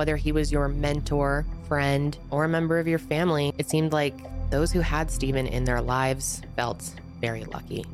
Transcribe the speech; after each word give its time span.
Whether 0.00 0.16
he 0.16 0.32
was 0.32 0.50
your 0.50 0.66
mentor, 0.66 1.44
friend, 1.68 2.16
or 2.30 2.44
a 2.44 2.48
member 2.48 2.78
of 2.78 2.88
your 2.88 2.98
family, 2.98 3.52
it 3.58 3.68
seemed 3.68 3.92
like 3.92 4.14
those 4.48 4.72
who 4.72 4.80
had 4.80 5.10
Stephen 5.10 5.46
in 5.46 5.64
their 5.64 5.82
lives 5.82 6.40
felt 6.56 6.94
very 7.20 7.44
lucky. 7.44 7.84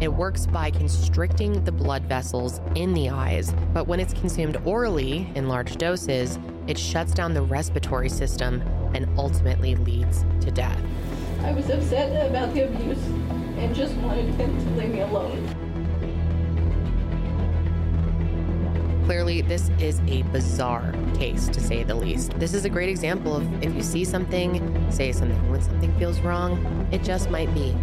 It 0.00 0.12
works 0.12 0.46
by 0.46 0.72
constricting 0.72 1.62
the 1.62 1.70
blood 1.70 2.02
vessels 2.06 2.60
in 2.74 2.92
the 2.92 3.08
eyes, 3.10 3.54
but 3.72 3.86
when 3.86 4.00
it's 4.00 4.14
consumed 4.14 4.56
orally 4.64 5.30
in 5.36 5.46
large 5.46 5.76
doses, 5.76 6.40
it 6.66 6.76
shuts 6.76 7.12
down 7.12 7.34
the 7.34 7.42
respiratory 7.42 8.08
system 8.08 8.62
and 8.94 9.08
ultimately 9.16 9.76
leads 9.76 10.24
to 10.40 10.50
death. 10.50 10.82
I 11.42 11.52
was 11.52 11.70
upset 11.70 12.30
about 12.30 12.52
the 12.52 12.64
abuse 12.68 13.04
and 13.58 13.74
just 13.74 13.94
wanted 13.96 14.26
him 14.34 14.56
to 14.58 14.70
leave 14.80 14.90
me 14.90 15.00
alone. 15.00 15.46
Clearly, 19.04 19.40
this 19.40 19.70
is 19.80 20.00
a 20.06 20.22
bizarre 20.24 20.92
case 21.14 21.48
to 21.48 21.60
say 21.60 21.82
the 21.82 21.94
least. 21.94 22.38
This 22.38 22.52
is 22.52 22.64
a 22.64 22.68
great 22.68 22.90
example 22.90 23.36
of 23.36 23.62
if 23.62 23.74
you 23.74 23.82
see 23.82 24.04
something, 24.04 24.90
say 24.90 25.12
something. 25.12 25.50
When 25.50 25.62
something 25.62 25.96
feels 25.98 26.20
wrong, 26.20 26.86
it 26.92 27.02
just 27.02 27.30
might 27.30 27.52
be. 27.54 27.74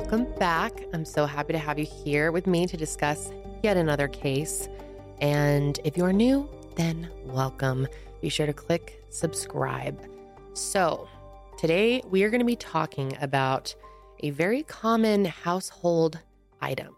Welcome 0.00 0.26
back. 0.40 0.72
I'm 0.92 1.04
so 1.04 1.24
happy 1.24 1.52
to 1.52 1.58
have 1.60 1.78
you 1.78 1.84
here 1.84 2.32
with 2.32 2.48
me 2.48 2.66
to 2.66 2.76
discuss 2.76 3.30
yet 3.62 3.76
another 3.76 4.08
case. 4.08 4.68
And 5.20 5.78
if 5.84 5.96
you 5.96 6.04
are 6.04 6.12
new, 6.12 6.48
then 6.74 7.08
welcome. 7.26 7.86
Be 8.20 8.28
sure 8.28 8.44
to 8.44 8.52
click 8.52 9.04
subscribe. 9.10 9.96
So, 10.52 11.08
today 11.58 12.02
we 12.10 12.24
are 12.24 12.30
going 12.30 12.40
to 12.40 12.44
be 12.44 12.56
talking 12.56 13.16
about 13.20 13.72
a 14.18 14.30
very 14.30 14.64
common 14.64 15.26
household 15.26 16.18
item 16.60 16.96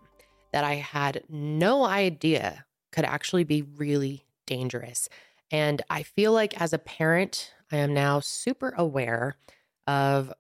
that 0.55 0.64
I 0.64 0.77
had 0.77 1.22
no 1.28 1.84
idea 1.84 2.64
could 2.92 3.05
actually 3.05 3.44
be 3.44 3.61
really 3.61 4.24
dangerous. 4.47 5.11
And 5.50 5.83
I 5.91 6.02
feel 6.02 6.33
like 6.33 6.58
as 6.58 6.72
a 6.72 6.78
parent, 6.78 7.52
I 7.70 7.77
am 7.77 7.92
now 7.92 8.20
super 8.20 8.72
aware 8.78 9.36
of 9.86 10.33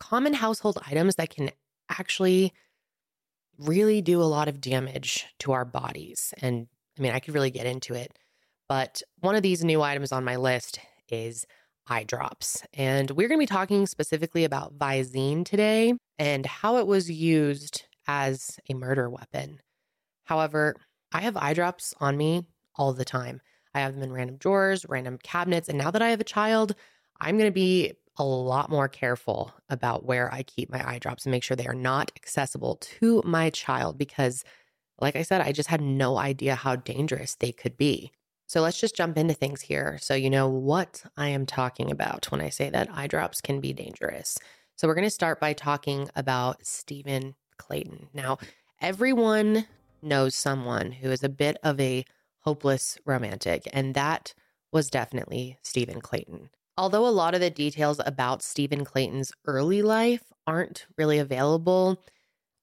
common 0.00 0.32
household 0.32 0.78
items 0.86 1.16
that 1.16 1.28
can 1.28 1.50
actually 1.88 2.52
really 3.58 4.00
do 4.00 4.22
a 4.22 4.24
lot 4.24 4.48
of 4.48 4.60
damage 4.60 5.26
to 5.40 5.52
our 5.52 5.64
bodies. 5.64 6.32
And 6.40 6.68
I 6.98 7.02
mean, 7.02 7.12
I 7.12 7.20
could 7.20 7.34
really 7.34 7.50
get 7.50 7.66
into 7.66 7.94
it, 7.94 8.16
but 8.68 9.02
one 9.20 9.34
of 9.34 9.42
these 9.42 9.64
new 9.64 9.82
items 9.82 10.12
on 10.12 10.24
my 10.24 10.36
list 10.36 10.80
is 11.08 11.46
eye 11.88 12.04
drops. 12.04 12.62
And 12.74 13.10
we're 13.12 13.28
going 13.28 13.38
to 13.38 13.42
be 13.42 13.46
talking 13.46 13.86
specifically 13.86 14.44
about 14.44 14.78
Visine 14.78 15.44
today 15.44 15.94
and 16.18 16.44
how 16.46 16.76
it 16.76 16.86
was 16.86 17.10
used 17.10 17.84
as 18.06 18.58
a 18.68 18.74
murder 18.74 19.08
weapon. 19.08 19.60
However, 20.24 20.76
I 21.12 21.20
have 21.22 21.36
eye 21.36 21.54
drops 21.54 21.94
on 22.00 22.16
me 22.16 22.46
all 22.76 22.92
the 22.92 23.04
time. 23.04 23.40
I 23.74 23.80
have 23.80 23.94
them 23.94 24.02
in 24.02 24.12
random 24.12 24.36
drawers, 24.36 24.86
random 24.88 25.18
cabinets. 25.22 25.68
And 25.68 25.78
now 25.78 25.90
that 25.90 26.02
I 26.02 26.10
have 26.10 26.20
a 26.20 26.24
child, 26.24 26.74
I'm 27.20 27.36
going 27.36 27.48
to 27.48 27.54
be 27.54 27.92
a 28.18 28.22
lot 28.22 28.70
more 28.70 28.88
careful 28.88 29.54
about 29.68 30.04
where 30.04 30.32
I 30.32 30.42
keep 30.42 30.70
my 30.70 30.86
eye 30.88 30.98
drops 30.98 31.24
and 31.24 31.30
make 31.30 31.42
sure 31.42 31.56
they 31.56 31.66
are 31.66 31.74
not 31.74 32.12
accessible 32.16 32.76
to 32.76 33.22
my 33.24 33.50
child 33.50 33.98
because, 33.98 34.44
like 35.00 35.16
I 35.16 35.22
said, 35.22 35.40
I 35.40 35.52
just 35.52 35.68
had 35.68 35.80
no 35.80 36.18
idea 36.18 36.54
how 36.54 36.76
dangerous 36.76 37.34
they 37.34 37.52
could 37.52 37.76
be. 37.76 38.12
So 38.46 38.62
let's 38.62 38.80
just 38.80 38.96
jump 38.96 39.18
into 39.18 39.34
things 39.34 39.60
here 39.60 39.98
so 40.00 40.14
you 40.14 40.30
know 40.30 40.48
what 40.48 41.04
I 41.16 41.28
am 41.28 41.44
talking 41.44 41.90
about 41.90 42.30
when 42.30 42.40
I 42.40 42.48
say 42.48 42.70
that 42.70 42.88
eye 42.90 43.06
drops 43.06 43.42
can 43.42 43.60
be 43.60 43.74
dangerous. 43.74 44.38
So 44.76 44.88
we're 44.88 44.94
going 44.94 45.04
to 45.04 45.10
start 45.10 45.38
by 45.38 45.52
talking 45.52 46.08
about 46.16 46.64
Stephen 46.64 47.34
Clayton. 47.58 48.08
Now, 48.14 48.38
everyone 48.80 49.66
knows 50.00 50.34
someone 50.34 50.92
who 50.92 51.10
is 51.10 51.22
a 51.22 51.28
bit 51.28 51.58
of 51.62 51.78
a 51.80 52.04
hopeless 52.40 52.98
romantic, 53.04 53.68
and 53.72 53.94
that 53.94 54.32
was 54.72 54.88
definitely 54.88 55.58
Stephen 55.62 56.00
Clayton. 56.00 56.50
Although 56.78 57.08
a 57.08 57.10
lot 57.10 57.34
of 57.34 57.40
the 57.40 57.50
details 57.50 58.00
about 58.06 58.40
Stephen 58.40 58.84
Clayton's 58.84 59.32
early 59.46 59.82
life 59.82 60.22
aren't 60.46 60.86
really 60.96 61.18
available, 61.18 62.00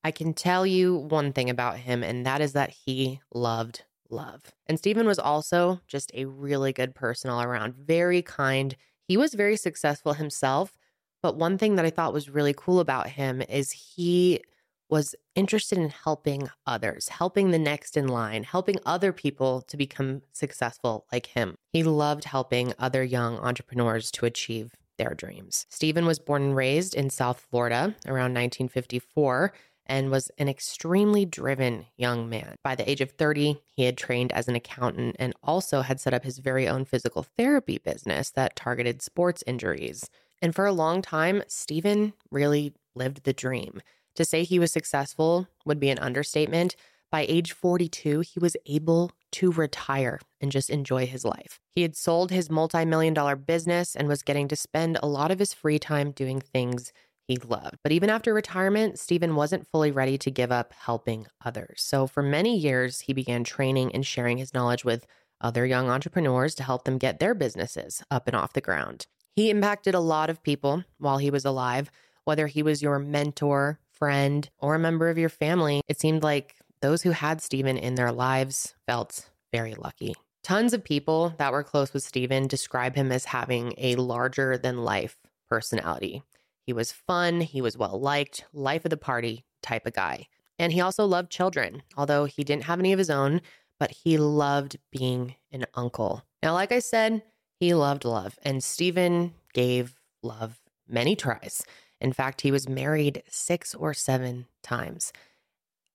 I 0.06 0.12
can 0.12 0.34
tell 0.34 0.66
you 0.66 0.96
one 0.96 1.34
thing 1.34 1.50
about 1.50 1.80
him, 1.80 2.02
and 2.02 2.26
that 2.26 2.40
is 2.40 2.54
that 2.54 2.70
he 2.70 3.20
loved 3.34 3.84
love. 4.10 4.54
And 4.68 4.80
Stephen 4.80 5.06
was 5.06 5.20
also 5.20 5.82
just 5.86 6.12
a 6.14 6.26
really 6.26 6.72
good 6.72 6.96
person 6.96 7.30
all 7.30 7.42
around, 7.42 7.76
very 7.76 8.22
kind. 8.22 8.78
He 9.06 9.18
was 9.18 9.34
very 9.34 9.58
successful 9.58 10.14
himself. 10.14 10.78
But 11.22 11.36
one 11.36 11.58
thing 11.58 11.76
that 11.76 11.86
I 11.86 11.90
thought 11.90 12.14
was 12.14 12.30
really 12.30 12.54
cool 12.56 12.80
about 12.80 13.10
him 13.10 13.42
is 13.42 13.72
he 13.72 14.42
was 14.90 15.16
interested 15.36 15.78
in 15.78 15.90
helping 15.90 16.50
others, 16.66 17.10
helping 17.10 17.52
the 17.52 17.60
next 17.60 17.98
in 17.98 18.08
line, 18.08 18.44
helping 18.44 18.78
other 18.86 19.12
people 19.12 19.62
to 19.64 19.78
become 19.78 20.22
successful 20.32 21.06
like 21.12 21.28
him. 21.28 21.56
He 21.72 21.84
loved 21.84 22.26
helping 22.26 22.74
other 22.78 23.04
young 23.04 23.38
entrepreneurs 23.38 24.12
to 24.12 24.26
achieve 24.26 24.76
their 24.98 25.14
dreams. 25.14 25.66
Stephen 25.70 26.06
was 26.06 26.20
born 26.20 26.44
and 26.44 26.56
raised 26.56 26.96
in 26.96 27.10
South 27.10 27.46
Florida 27.50 27.96
around 28.06 28.34
1954 28.34 29.54
and 29.88 30.10
was 30.10 30.32
an 30.38 30.50
extremely 30.50 31.26
driven 31.26 31.86
young 31.96 32.28
man. 32.28 32.56
By 32.64 32.76
the 32.76 32.90
age 32.90 33.02
of 33.02 33.12
30, 33.12 33.62
he 33.76 33.84
had 33.84 33.98
trained 33.98 34.32
as 34.32 34.48
an 34.48 34.56
accountant 34.56 35.16
and 35.20 35.34
also 35.44 35.82
had 35.82 36.00
set 36.00 36.14
up 36.14 36.24
his 36.24 36.40
very 36.40 36.68
own 36.68 36.86
physical 36.86 37.24
therapy 37.38 37.78
business 37.78 38.32
that 38.32 38.56
targeted 38.56 39.02
sports 39.02 39.44
injuries. 39.46 40.10
And 40.42 40.56
for 40.56 40.66
a 40.66 40.74
long 40.74 41.02
time, 41.02 41.44
Stephen 41.48 42.14
really 42.32 42.74
lived 42.96 43.24
the 43.24 43.34
dream. 43.34 43.82
To 44.16 44.26
say 44.26 44.44
he 44.44 44.60
was 44.60 44.72
successful 44.72 45.48
would 45.66 45.80
be 45.80 45.90
an 45.90 46.00
understatement. 46.00 46.76
By 47.12 47.26
age 47.30 47.52
42, 47.52 48.22
he 48.22 48.40
was 48.40 48.58
able 48.66 49.12
to 49.34 49.52
retire 49.52 50.20
and 50.42 50.52
just 50.52 50.70
enjoy 50.70 51.06
his 51.06 51.26
life. 51.26 51.60
He 51.72 51.82
had 51.82 51.96
sold 51.96 52.32
his 52.32 52.50
multi 52.50 52.86
million 52.86 53.14
dollar 53.14 53.36
business 53.36 53.96
and 53.96 54.08
was 54.08 54.24
getting 54.24 54.48
to 54.48 54.56
spend 54.56 54.98
a 55.02 55.08
lot 55.08 55.32
of 55.32 55.40
his 55.40 55.54
free 55.54 55.80
time 55.80 56.12
doing 56.12 56.40
things 56.40 56.94
he 57.28 57.38
loved. 57.38 57.78
But 57.84 57.92
even 57.92 58.10
after 58.10 58.34
retirement, 58.34 59.00
Stephen 59.00 59.36
wasn't 59.36 59.68
fully 59.68 59.92
ready 59.92 60.18
to 60.20 60.32
give 60.32 60.52
up 60.52 60.74
helping 60.74 61.28
others. 61.44 61.82
So 61.82 62.08
for 62.08 62.22
many 62.22 62.58
years, 62.58 63.02
he 63.02 63.14
began 63.14 63.44
training 63.44 63.94
and 63.94 64.06
sharing 64.06 64.38
his 64.38 64.54
knowledge 64.54 64.86
with 64.86 65.08
other 65.42 65.66
young 65.66 65.90
entrepreneurs 65.90 66.56
to 66.56 66.64
help 66.64 66.86
them 66.86 66.98
get 66.98 67.20
their 67.20 67.34
businesses 67.34 68.04
up 68.10 68.28
and 68.28 68.36
off 68.36 68.54
the 68.54 68.62
ground. 68.62 69.08
He 69.36 69.50
impacted 69.50 69.96
a 69.96 70.00
lot 70.00 70.30
of 70.30 70.44
people 70.44 70.84
while 70.98 71.18
he 71.18 71.30
was 71.30 71.46
alive, 71.46 71.92
whether 72.24 72.48
he 72.48 72.64
was 72.64 72.82
your 72.82 73.00
mentor, 73.00 73.80
friend, 73.96 74.50
or 74.60 74.76
a 74.76 74.80
member 74.80 75.10
of 75.10 75.18
your 75.18 75.30
family, 75.30 75.82
it 75.88 76.00
seemed 76.00 76.24
like 76.24 76.56
those 76.82 77.02
who 77.02 77.12
had 77.12 77.42
Stephen 77.42 77.78
in 77.78 77.96
their 77.96 78.12
lives 78.12 78.76
felt 78.86 79.30
very 79.52 79.76
lucky. 79.76 80.14
Tons 80.44 80.74
of 80.74 80.84
people 80.84 81.34
that 81.38 81.52
were 81.52 81.64
close 81.64 81.94
with 81.94 82.04
Stephen 82.04 82.48
describe 82.48 82.96
him 82.96 83.12
as 83.12 83.26
having 83.26 83.74
a 83.78 83.96
larger 83.96 84.58
than 84.58 84.84
life 84.84 85.18
personality. 85.50 86.22
He 86.66 86.74
was 86.74 86.92
fun, 86.92 87.42
he 87.42 87.62
was 87.62 87.78
well 87.78 88.00
liked, 88.00 88.46
life 88.54 88.86
of 88.86 88.90
the 88.90 88.98
party 88.98 89.46
type 89.64 89.86
of 89.88 89.94
guy. 89.94 90.28
And 90.60 90.72
he 90.72 90.82
also 90.82 91.06
loved 91.06 91.32
children, 91.32 91.84
although 91.98 92.26
he 92.26 92.44
didn't 92.44 92.66
have 92.66 92.80
any 92.80 92.94
of 92.94 93.00
his 93.00 93.10
own, 93.10 93.42
but 93.80 93.92
he 93.92 94.18
loved 94.18 94.78
being 94.92 95.36
an 95.52 95.66
uncle. 95.74 96.24
Now, 96.42 96.54
like 96.54 96.72
I 96.72 96.80
said, 96.80 97.24
he 97.60 97.74
loved 97.74 98.06
love, 98.06 98.38
and 98.44 98.64
Stephen 98.64 99.34
gave 99.54 99.96
love 100.22 100.60
many 100.88 101.16
tries. 101.16 101.64
In 102.02 102.14
fact, 102.14 102.42
he 102.42 102.52
was 102.52 102.70
married 102.70 103.24
six 103.28 103.74
or 103.74 103.94
seven 103.94 104.48
times. 104.64 105.14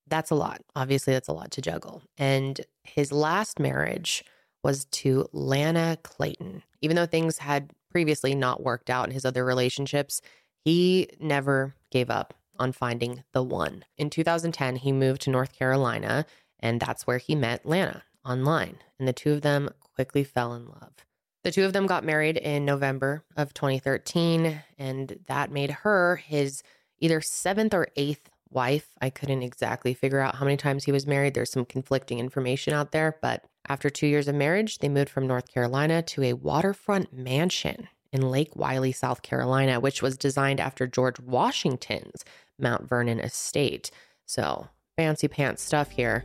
That's 0.07 0.31
a 0.31 0.35
lot. 0.35 0.63
Obviously, 0.75 1.13
that's 1.13 1.29
a 1.29 1.33
lot 1.33 1.51
to 1.53 1.63
juggle. 1.63 2.03
And 2.19 2.61
his 2.83 3.13
last 3.13 3.59
marriage 3.59 4.25
was 4.63 4.87
to 4.87 5.29
Lana 5.33 5.99
Clayton. 6.03 6.63
Even 6.83 6.97
though 6.97 7.07
things 7.07 7.39
had 7.39 7.71
previously 7.91 8.35
not 8.35 8.63
worked 8.63 8.91
out 8.91 9.07
in 9.07 9.15
his 9.15 9.25
other 9.25 9.45
relationships, 9.45 10.21
he 10.65 11.09
never 11.19 11.75
gave 11.91 12.11
up 12.11 12.35
on 12.59 12.73
finding 12.73 13.25
the 13.33 13.43
one. 13.43 13.85
In 13.97 14.11
2010, 14.11 14.77
he 14.77 14.93
moved 14.93 15.23
to 15.23 15.31
North 15.31 15.53
Carolina, 15.53 16.27
and 16.59 16.81
that's 16.81 17.07
where 17.07 17.19
he 17.19 17.35
met 17.35 17.65
Lana 17.65 18.05
online. 18.25 18.79
And 18.99 19.09
the 19.09 19.13
two 19.13 19.33
of 19.33 19.43
them 19.43 19.71
quickly 19.95 20.25
fell 20.25 20.55
in 20.55 20.67
love. 20.67 20.93
The 21.43 21.51
two 21.51 21.65
of 21.65 21.73
them 21.73 21.87
got 21.87 22.05
married 22.05 22.37
in 22.37 22.65
November 22.65 23.25
of 23.37 23.55
2013, 23.55 24.63
and 24.79 25.19
that 25.27 25.51
made 25.51 25.71
her 25.71 26.17
his 26.17 26.63
either 26.99 27.21
seventh 27.21 27.73
or 27.73 27.89
eighth 27.97 28.29
wife. 28.51 28.89
I 29.01 29.11
couldn't 29.11 29.43
exactly 29.43 29.95
figure 29.95 30.21
out 30.21 30.35
how 30.35 30.45
many 30.45 30.57
times 30.57 30.85
he 30.85 30.93
was 30.93 31.07
married. 31.07 31.35
There's 31.35 31.51
some 31.53 31.65
conflicting 31.65 32.19
information 32.19 32.75
out 32.75 32.93
there, 32.93 33.17
but 33.23 33.45
after 33.69 33.89
two 33.89 34.07
years 34.07 34.29
of 34.29 34.35
marriage, 34.35 34.79
they 34.79 34.89
moved 34.89 35.09
from 35.09 35.27
North 35.27 35.49
Carolina 35.53 36.03
to 36.03 36.25
a 36.25 36.33
waterfront 36.35 37.13
mansion 37.13 37.89
in 38.13 38.31
Lake 38.31 38.57
Wylie, 38.57 38.93
South 38.93 39.23
Carolina, 39.23 39.81
which 39.81 40.03
was 40.03 40.19
designed 40.19 40.61
after 40.61 40.87
George 40.87 41.21
Washington's 41.21 42.25
Mount 42.59 42.89
Vernon 42.89 43.21
estate. 43.21 43.91
So, 44.27 44.69
fancy 44.97 45.29
pants 45.29 45.63
stuff 45.63 45.91
here. 45.91 46.23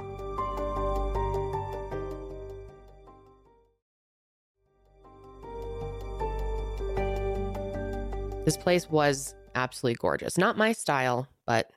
This 8.46 8.58
place 8.58 8.88
was 8.88 9.34
absolutely 9.56 9.96
gorgeous. 9.96 10.38
Not 10.38 10.56
my 10.56 10.72
style, 10.72 11.28
but 11.48 11.72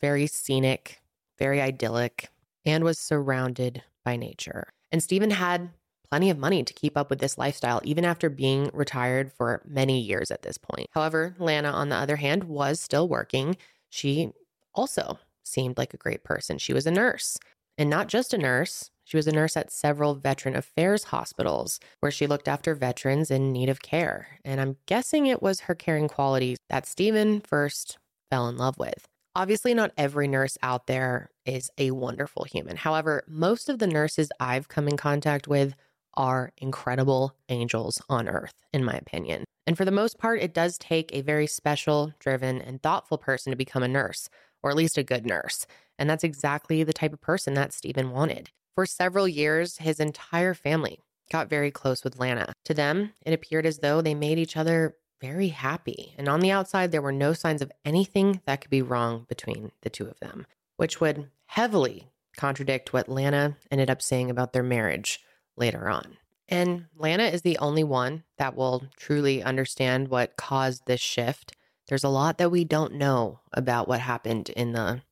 very 0.00 0.26
scenic, 0.26 1.02
very 1.38 1.60
idyllic, 1.60 2.30
and 2.64 2.82
was 2.82 2.98
surrounded 2.98 3.82
by 4.06 4.16
nature. 4.16 4.68
And 4.90 5.02
Stephen 5.02 5.30
had 5.30 5.68
plenty 6.08 6.30
of 6.30 6.38
money 6.38 6.64
to 6.64 6.72
keep 6.72 6.96
up 6.96 7.10
with 7.10 7.18
this 7.18 7.36
lifestyle, 7.36 7.82
even 7.84 8.06
after 8.06 8.30
being 8.30 8.70
retired 8.72 9.32
for 9.32 9.60
many 9.66 10.00
years 10.00 10.30
at 10.30 10.40
this 10.40 10.56
point. 10.56 10.88
However, 10.92 11.34
Lana, 11.38 11.68
on 11.68 11.90
the 11.90 11.96
other 11.96 12.16
hand, 12.16 12.44
was 12.44 12.80
still 12.80 13.06
working. 13.06 13.58
She 13.90 14.30
also 14.74 15.18
seemed 15.42 15.76
like 15.76 15.92
a 15.92 15.98
great 15.98 16.24
person. 16.24 16.56
She 16.56 16.72
was 16.72 16.86
a 16.86 16.90
nurse, 16.90 17.36
and 17.76 17.90
not 17.90 18.08
just 18.08 18.32
a 18.32 18.38
nurse. 18.38 18.90
She 19.04 19.16
was 19.16 19.26
a 19.26 19.32
nurse 19.32 19.56
at 19.56 19.70
several 19.70 20.14
Veteran 20.14 20.56
Affairs 20.56 21.04
hospitals 21.04 21.78
where 22.00 22.12
she 22.12 22.26
looked 22.26 22.48
after 22.48 22.74
veterans 22.74 23.30
in 23.30 23.52
need 23.52 23.68
of 23.68 23.82
care. 23.82 24.38
And 24.44 24.60
I'm 24.60 24.76
guessing 24.86 25.26
it 25.26 25.42
was 25.42 25.60
her 25.60 25.74
caring 25.74 26.08
qualities 26.08 26.58
that 26.70 26.86
Stephen 26.86 27.40
first 27.40 27.98
fell 28.30 28.48
in 28.48 28.56
love 28.56 28.78
with. 28.78 29.06
Obviously, 29.36 29.74
not 29.74 29.92
every 29.96 30.28
nurse 30.28 30.56
out 30.62 30.86
there 30.86 31.28
is 31.44 31.70
a 31.76 31.90
wonderful 31.90 32.44
human. 32.44 32.76
However, 32.76 33.24
most 33.28 33.68
of 33.68 33.78
the 33.78 33.86
nurses 33.86 34.30
I've 34.40 34.68
come 34.68 34.88
in 34.88 34.96
contact 34.96 35.48
with 35.48 35.74
are 36.14 36.52
incredible 36.58 37.34
angels 37.48 38.00
on 38.08 38.28
earth, 38.28 38.54
in 38.72 38.84
my 38.84 38.94
opinion. 38.94 39.44
And 39.66 39.76
for 39.76 39.84
the 39.84 39.90
most 39.90 40.18
part, 40.18 40.40
it 40.40 40.54
does 40.54 40.78
take 40.78 41.10
a 41.12 41.22
very 41.22 41.46
special, 41.46 42.12
driven, 42.20 42.60
and 42.60 42.82
thoughtful 42.82 43.18
person 43.18 43.50
to 43.50 43.56
become 43.56 43.82
a 43.82 43.88
nurse, 43.88 44.28
or 44.62 44.70
at 44.70 44.76
least 44.76 44.98
a 44.98 45.02
good 45.02 45.26
nurse. 45.26 45.66
And 45.98 46.08
that's 46.08 46.24
exactly 46.24 46.84
the 46.84 46.92
type 46.92 47.12
of 47.12 47.20
person 47.20 47.54
that 47.54 47.72
Stephen 47.72 48.10
wanted. 48.10 48.50
For 48.74 48.86
several 48.86 49.28
years, 49.28 49.78
his 49.78 50.00
entire 50.00 50.54
family 50.54 51.00
got 51.30 51.48
very 51.48 51.70
close 51.70 52.02
with 52.02 52.18
Lana. 52.18 52.52
To 52.64 52.74
them, 52.74 53.12
it 53.24 53.32
appeared 53.32 53.66
as 53.66 53.78
though 53.78 54.00
they 54.02 54.14
made 54.14 54.38
each 54.38 54.56
other 54.56 54.96
very 55.20 55.48
happy. 55.48 56.14
And 56.18 56.28
on 56.28 56.40
the 56.40 56.50
outside, 56.50 56.90
there 56.90 57.00
were 57.00 57.12
no 57.12 57.32
signs 57.32 57.62
of 57.62 57.72
anything 57.84 58.40
that 58.46 58.60
could 58.60 58.70
be 58.70 58.82
wrong 58.82 59.26
between 59.28 59.70
the 59.82 59.90
two 59.90 60.06
of 60.06 60.18
them, 60.20 60.46
which 60.76 61.00
would 61.00 61.30
heavily 61.46 62.08
contradict 62.36 62.92
what 62.92 63.08
Lana 63.08 63.56
ended 63.70 63.88
up 63.88 64.02
saying 64.02 64.28
about 64.28 64.52
their 64.52 64.62
marriage 64.62 65.20
later 65.56 65.88
on. 65.88 66.16
And 66.48 66.86
Lana 66.96 67.24
is 67.24 67.42
the 67.42 67.58
only 67.58 67.84
one 67.84 68.24
that 68.38 68.54
will 68.56 68.88
truly 68.96 69.42
understand 69.42 70.08
what 70.08 70.36
caused 70.36 70.86
this 70.86 71.00
shift. 71.00 71.56
There's 71.88 72.04
a 72.04 72.08
lot 72.08 72.38
that 72.38 72.50
we 72.50 72.64
don't 72.64 72.94
know 72.94 73.40
about 73.52 73.88
what 73.88 74.00
happened 74.00 74.50
in 74.50 74.72
the 74.72 75.02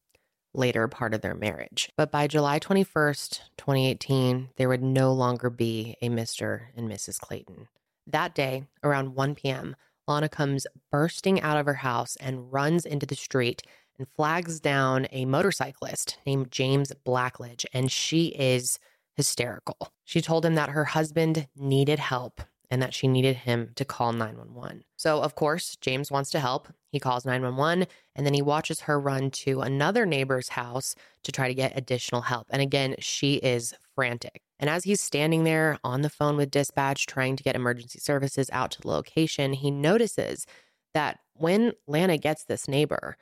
later 0.55 0.89
part 0.89 1.15
of 1.15 1.21
their 1.21 1.35
marriage. 1.35 1.91
But 1.97 2.11
by 2.11 2.27
July 2.27 2.59
21st, 2.59 3.41
2018, 3.57 4.51
there 4.57 4.69
would 4.69 4.83
no 4.83 5.13
longer 5.13 5.51
be 5.51 5.97
a 6.03 6.09
Mr. 6.09 6.67
and 6.77 6.89
Mrs. 6.89 7.19
Clayton. 7.19 7.69
That 8.07 8.35
day, 8.35 8.65
around 8.83 9.15
1 9.15 9.35
p.m., 9.35 9.77
Lana 10.09 10.29
comes 10.29 10.67
bursting 10.91 11.41
out 11.41 11.57
of 11.57 11.67
her 11.67 11.75
house 11.75 12.17
and 12.17 12.53
runs 12.53 12.85
into 12.85 13.07
the 13.07 13.15
street 13.15 13.63
and 13.99 14.09
flags 14.17 14.59
down 14.59 15.07
a 15.13 15.25
motorcyclist 15.25 16.19
named 16.27 16.51
James 16.51 16.93
Blackledge, 17.05 17.65
and 17.73 17.91
she 17.91 18.29
is 18.29 18.79
hysterical. 19.15 19.93
She 20.05 20.21
told 20.21 20.45
him 20.45 20.55
that 20.57 20.71
her 20.71 20.87
husband 20.87 21.47
needed 21.57 21.99
help 21.99 22.41
and 22.73 22.81
that 22.81 22.95
she 22.95 23.07
needed 23.07 23.37
him 23.37 23.71
to 23.77 23.85
call 23.85 24.15
911. 24.15 24.83
So, 24.97 25.21
of 25.21 25.35
course, 25.35 25.77
James 25.83 26.11
wants 26.11 26.31
to 26.31 26.41
help. 26.41 26.69
He 26.91 26.99
calls 26.99 27.27
911 27.27 27.87
and 28.17 28.25
then 28.25 28.33
he 28.33 28.41
watches 28.41 28.81
her 28.81 28.99
run 28.99 29.31
to 29.31 29.61
another 29.61 30.07
neighbor's 30.07 30.49
house 30.49 30.95
to 31.25 31.31
try 31.31 31.49
to 31.49 31.55
get 31.55 31.77
additional 31.77 32.23
help. 32.23 32.47
And 32.49 32.63
again, 32.63 32.95
she 32.99 33.35
is 33.35 33.75
frantic. 33.95 34.41
And 34.59 34.71
as 34.71 34.85
he's 34.85 35.03
standing 35.03 35.45
there 35.45 35.79
on 35.85 36.01
the 36.01 36.09
phone 36.09 36.39
with 36.39 36.51
dispatch 36.51 37.05
trying 37.05 37.37
to 37.37 37.43
get 37.43 37.57
emergency 37.57 37.99
services 37.99 38.49
out 38.55 38.71
to 38.71 38.81
the 38.81 38.89
location, 38.89 39.53
he 39.53 39.71
notices 39.71 40.47
that 40.95 41.19
when 41.35 41.75
Lana 41.87 42.17
gets 42.17 42.45
this 42.45 42.67
neighbor, 42.69 43.19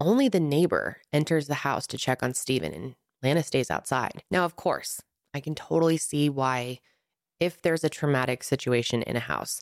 only 0.00 0.30
the 0.30 0.40
neighbor 0.40 0.96
enters 1.12 1.46
the 1.46 1.54
house 1.56 1.86
to 1.88 1.98
check 1.98 2.22
on 2.22 2.32
Stephen 2.32 2.72
and 2.72 2.94
Lana 3.22 3.42
stays 3.42 3.70
outside. 3.70 4.22
Now, 4.30 4.46
of 4.46 4.56
course, 4.56 5.02
I 5.34 5.40
can 5.40 5.54
totally 5.54 5.98
see 5.98 6.30
why 6.30 6.78
if 7.40 7.60
there's 7.62 7.84
a 7.84 7.88
traumatic 7.88 8.42
situation 8.42 9.02
in 9.02 9.16
a 9.16 9.20
house 9.20 9.60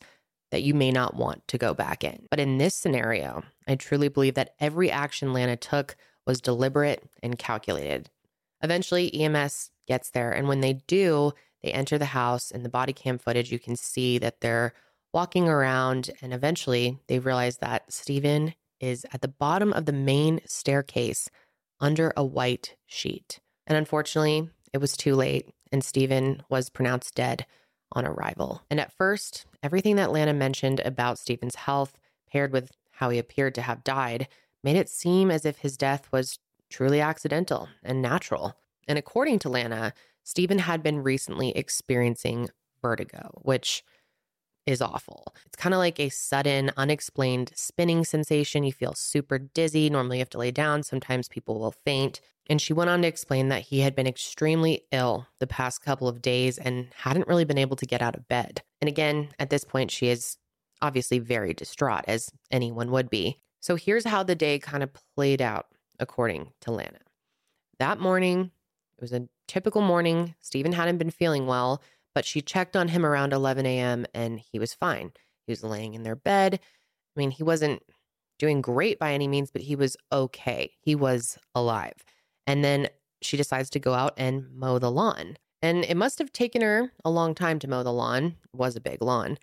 that 0.50 0.62
you 0.62 0.74
may 0.74 0.92
not 0.92 1.16
want 1.16 1.46
to 1.48 1.58
go 1.58 1.74
back 1.74 2.04
in. 2.04 2.26
But 2.30 2.38
in 2.38 2.58
this 2.58 2.74
scenario, 2.74 3.42
I 3.66 3.74
truly 3.74 4.08
believe 4.08 4.34
that 4.34 4.54
every 4.60 4.90
action 4.90 5.32
Lana 5.32 5.56
took 5.56 5.96
was 6.26 6.40
deliberate 6.40 7.02
and 7.22 7.38
calculated. 7.38 8.10
Eventually, 8.62 9.12
EMS 9.14 9.70
gets 9.88 10.10
there, 10.10 10.30
and 10.30 10.46
when 10.46 10.60
they 10.60 10.74
do, 10.74 11.32
they 11.62 11.72
enter 11.72 11.98
the 11.98 12.06
house. 12.06 12.50
In 12.50 12.62
the 12.62 12.68
body 12.68 12.92
cam 12.92 13.18
footage, 13.18 13.50
you 13.50 13.58
can 13.58 13.76
see 13.76 14.18
that 14.18 14.40
they're 14.40 14.74
walking 15.12 15.48
around, 15.48 16.10
and 16.20 16.32
eventually 16.32 16.98
they 17.08 17.18
realize 17.18 17.56
that 17.58 17.92
Stephen 17.92 18.54
is 18.78 19.06
at 19.12 19.22
the 19.22 19.28
bottom 19.28 19.72
of 19.72 19.86
the 19.86 19.92
main 19.92 20.40
staircase 20.46 21.28
under 21.80 22.12
a 22.16 22.24
white 22.24 22.76
sheet. 22.86 23.40
And 23.66 23.76
unfortunately, 23.76 24.50
it 24.72 24.78
was 24.78 24.96
too 24.96 25.14
late, 25.14 25.48
and 25.72 25.82
Stephen 25.82 26.42
was 26.48 26.70
pronounced 26.70 27.14
dead 27.14 27.46
on 27.92 28.06
arrival. 28.06 28.62
And 28.70 28.80
at 28.80 28.92
first, 28.92 29.46
everything 29.62 29.96
that 29.96 30.12
Lana 30.12 30.32
mentioned 30.32 30.80
about 30.80 31.18
Stephen's 31.18 31.56
health, 31.56 31.98
paired 32.30 32.52
with 32.52 32.72
how 32.92 33.10
he 33.10 33.18
appeared 33.18 33.54
to 33.56 33.62
have 33.62 33.84
died, 33.84 34.28
made 34.62 34.76
it 34.76 34.88
seem 34.88 35.30
as 35.30 35.44
if 35.44 35.58
his 35.58 35.76
death 35.76 36.08
was 36.12 36.38
truly 36.68 37.00
accidental 37.00 37.68
and 37.82 38.00
natural. 38.00 38.56
And 38.88 38.98
according 38.98 39.38
to 39.40 39.48
Lana, 39.48 39.92
Stephen 40.24 40.60
had 40.60 40.82
been 40.82 41.02
recently 41.02 41.50
experiencing 41.56 42.48
vertigo, 42.80 43.30
which 43.42 43.84
is 44.66 44.80
awful. 44.80 45.34
It's 45.46 45.56
kind 45.56 45.74
of 45.74 45.78
like 45.78 45.98
a 45.98 46.08
sudden, 46.08 46.70
unexplained 46.76 47.52
spinning 47.54 48.04
sensation. 48.04 48.64
You 48.64 48.72
feel 48.72 48.94
super 48.94 49.38
dizzy. 49.38 49.90
Normally, 49.90 50.18
you 50.18 50.22
have 50.22 50.30
to 50.30 50.38
lay 50.38 50.50
down. 50.50 50.82
Sometimes 50.82 51.28
people 51.28 51.58
will 51.58 51.74
faint. 51.84 52.20
And 52.48 52.60
she 52.60 52.72
went 52.72 52.90
on 52.90 53.02
to 53.02 53.08
explain 53.08 53.48
that 53.48 53.62
he 53.62 53.80
had 53.80 53.94
been 53.94 54.06
extremely 54.06 54.82
ill 54.90 55.26
the 55.38 55.46
past 55.46 55.80
couple 55.80 56.08
of 56.08 56.22
days 56.22 56.58
and 56.58 56.88
hadn't 56.96 57.28
really 57.28 57.44
been 57.44 57.58
able 57.58 57.76
to 57.76 57.86
get 57.86 58.02
out 58.02 58.16
of 58.16 58.28
bed. 58.28 58.62
And 58.80 58.88
again, 58.88 59.28
at 59.38 59.50
this 59.50 59.64
point, 59.64 59.90
she 59.90 60.08
is 60.08 60.36
obviously 60.80 61.20
very 61.20 61.54
distraught, 61.54 62.04
as 62.08 62.30
anyone 62.50 62.90
would 62.90 63.08
be. 63.08 63.38
So 63.60 63.76
here's 63.76 64.04
how 64.04 64.24
the 64.24 64.34
day 64.34 64.58
kind 64.58 64.82
of 64.82 64.90
played 65.14 65.40
out, 65.40 65.66
according 66.00 66.52
to 66.62 66.72
Lana. 66.72 66.98
That 67.78 68.00
morning, 68.00 68.50
it 68.96 69.00
was 69.00 69.12
a 69.12 69.28
typical 69.46 69.82
morning. 69.82 70.34
Stephen 70.40 70.72
hadn't 70.72 70.98
been 70.98 71.10
feeling 71.10 71.46
well, 71.46 71.80
but 72.14 72.24
she 72.24 72.40
checked 72.40 72.76
on 72.76 72.88
him 72.88 73.04
around 73.04 73.32
11 73.32 73.66
a.m. 73.66 74.06
and 74.14 74.40
he 74.40 74.58
was 74.58 74.74
fine. 74.74 75.12
He 75.46 75.52
was 75.52 75.64
laying 75.64 75.94
in 75.94 76.02
their 76.02 76.16
bed. 76.16 76.54
I 76.54 77.20
mean, 77.20 77.30
he 77.30 77.42
wasn't 77.42 77.82
doing 78.38 78.60
great 78.60 78.98
by 78.98 79.12
any 79.12 79.28
means, 79.28 79.50
but 79.50 79.62
he 79.62 79.76
was 79.76 79.96
okay. 80.10 80.72
He 80.80 80.94
was 80.94 81.38
alive. 81.54 82.04
And 82.46 82.64
then 82.64 82.88
she 83.22 83.36
decides 83.36 83.70
to 83.70 83.78
go 83.78 83.94
out 83.94 84.14
and 84.16 84.50
mow 84.54 84.78
the 84.78 84.90
lawn. 84.90 85.36
And 85.60 85.84
it 85.84 85.96
must 85.96 86.18
have 86.18 86.32
taken 86.32 86.60
her 86.60 86.92
a 87.04 87.10
long 87.10 87.34
time 87.34 87.58
to 87.60 87.68
mow 87.68 87.82
the 87.82 87.92
lawn. 87.92 88.36
It 88.52 88.56
was 88.56 88.74
a 88.74 88.80
big 88.80 89.00
lawn, 89.00 89.38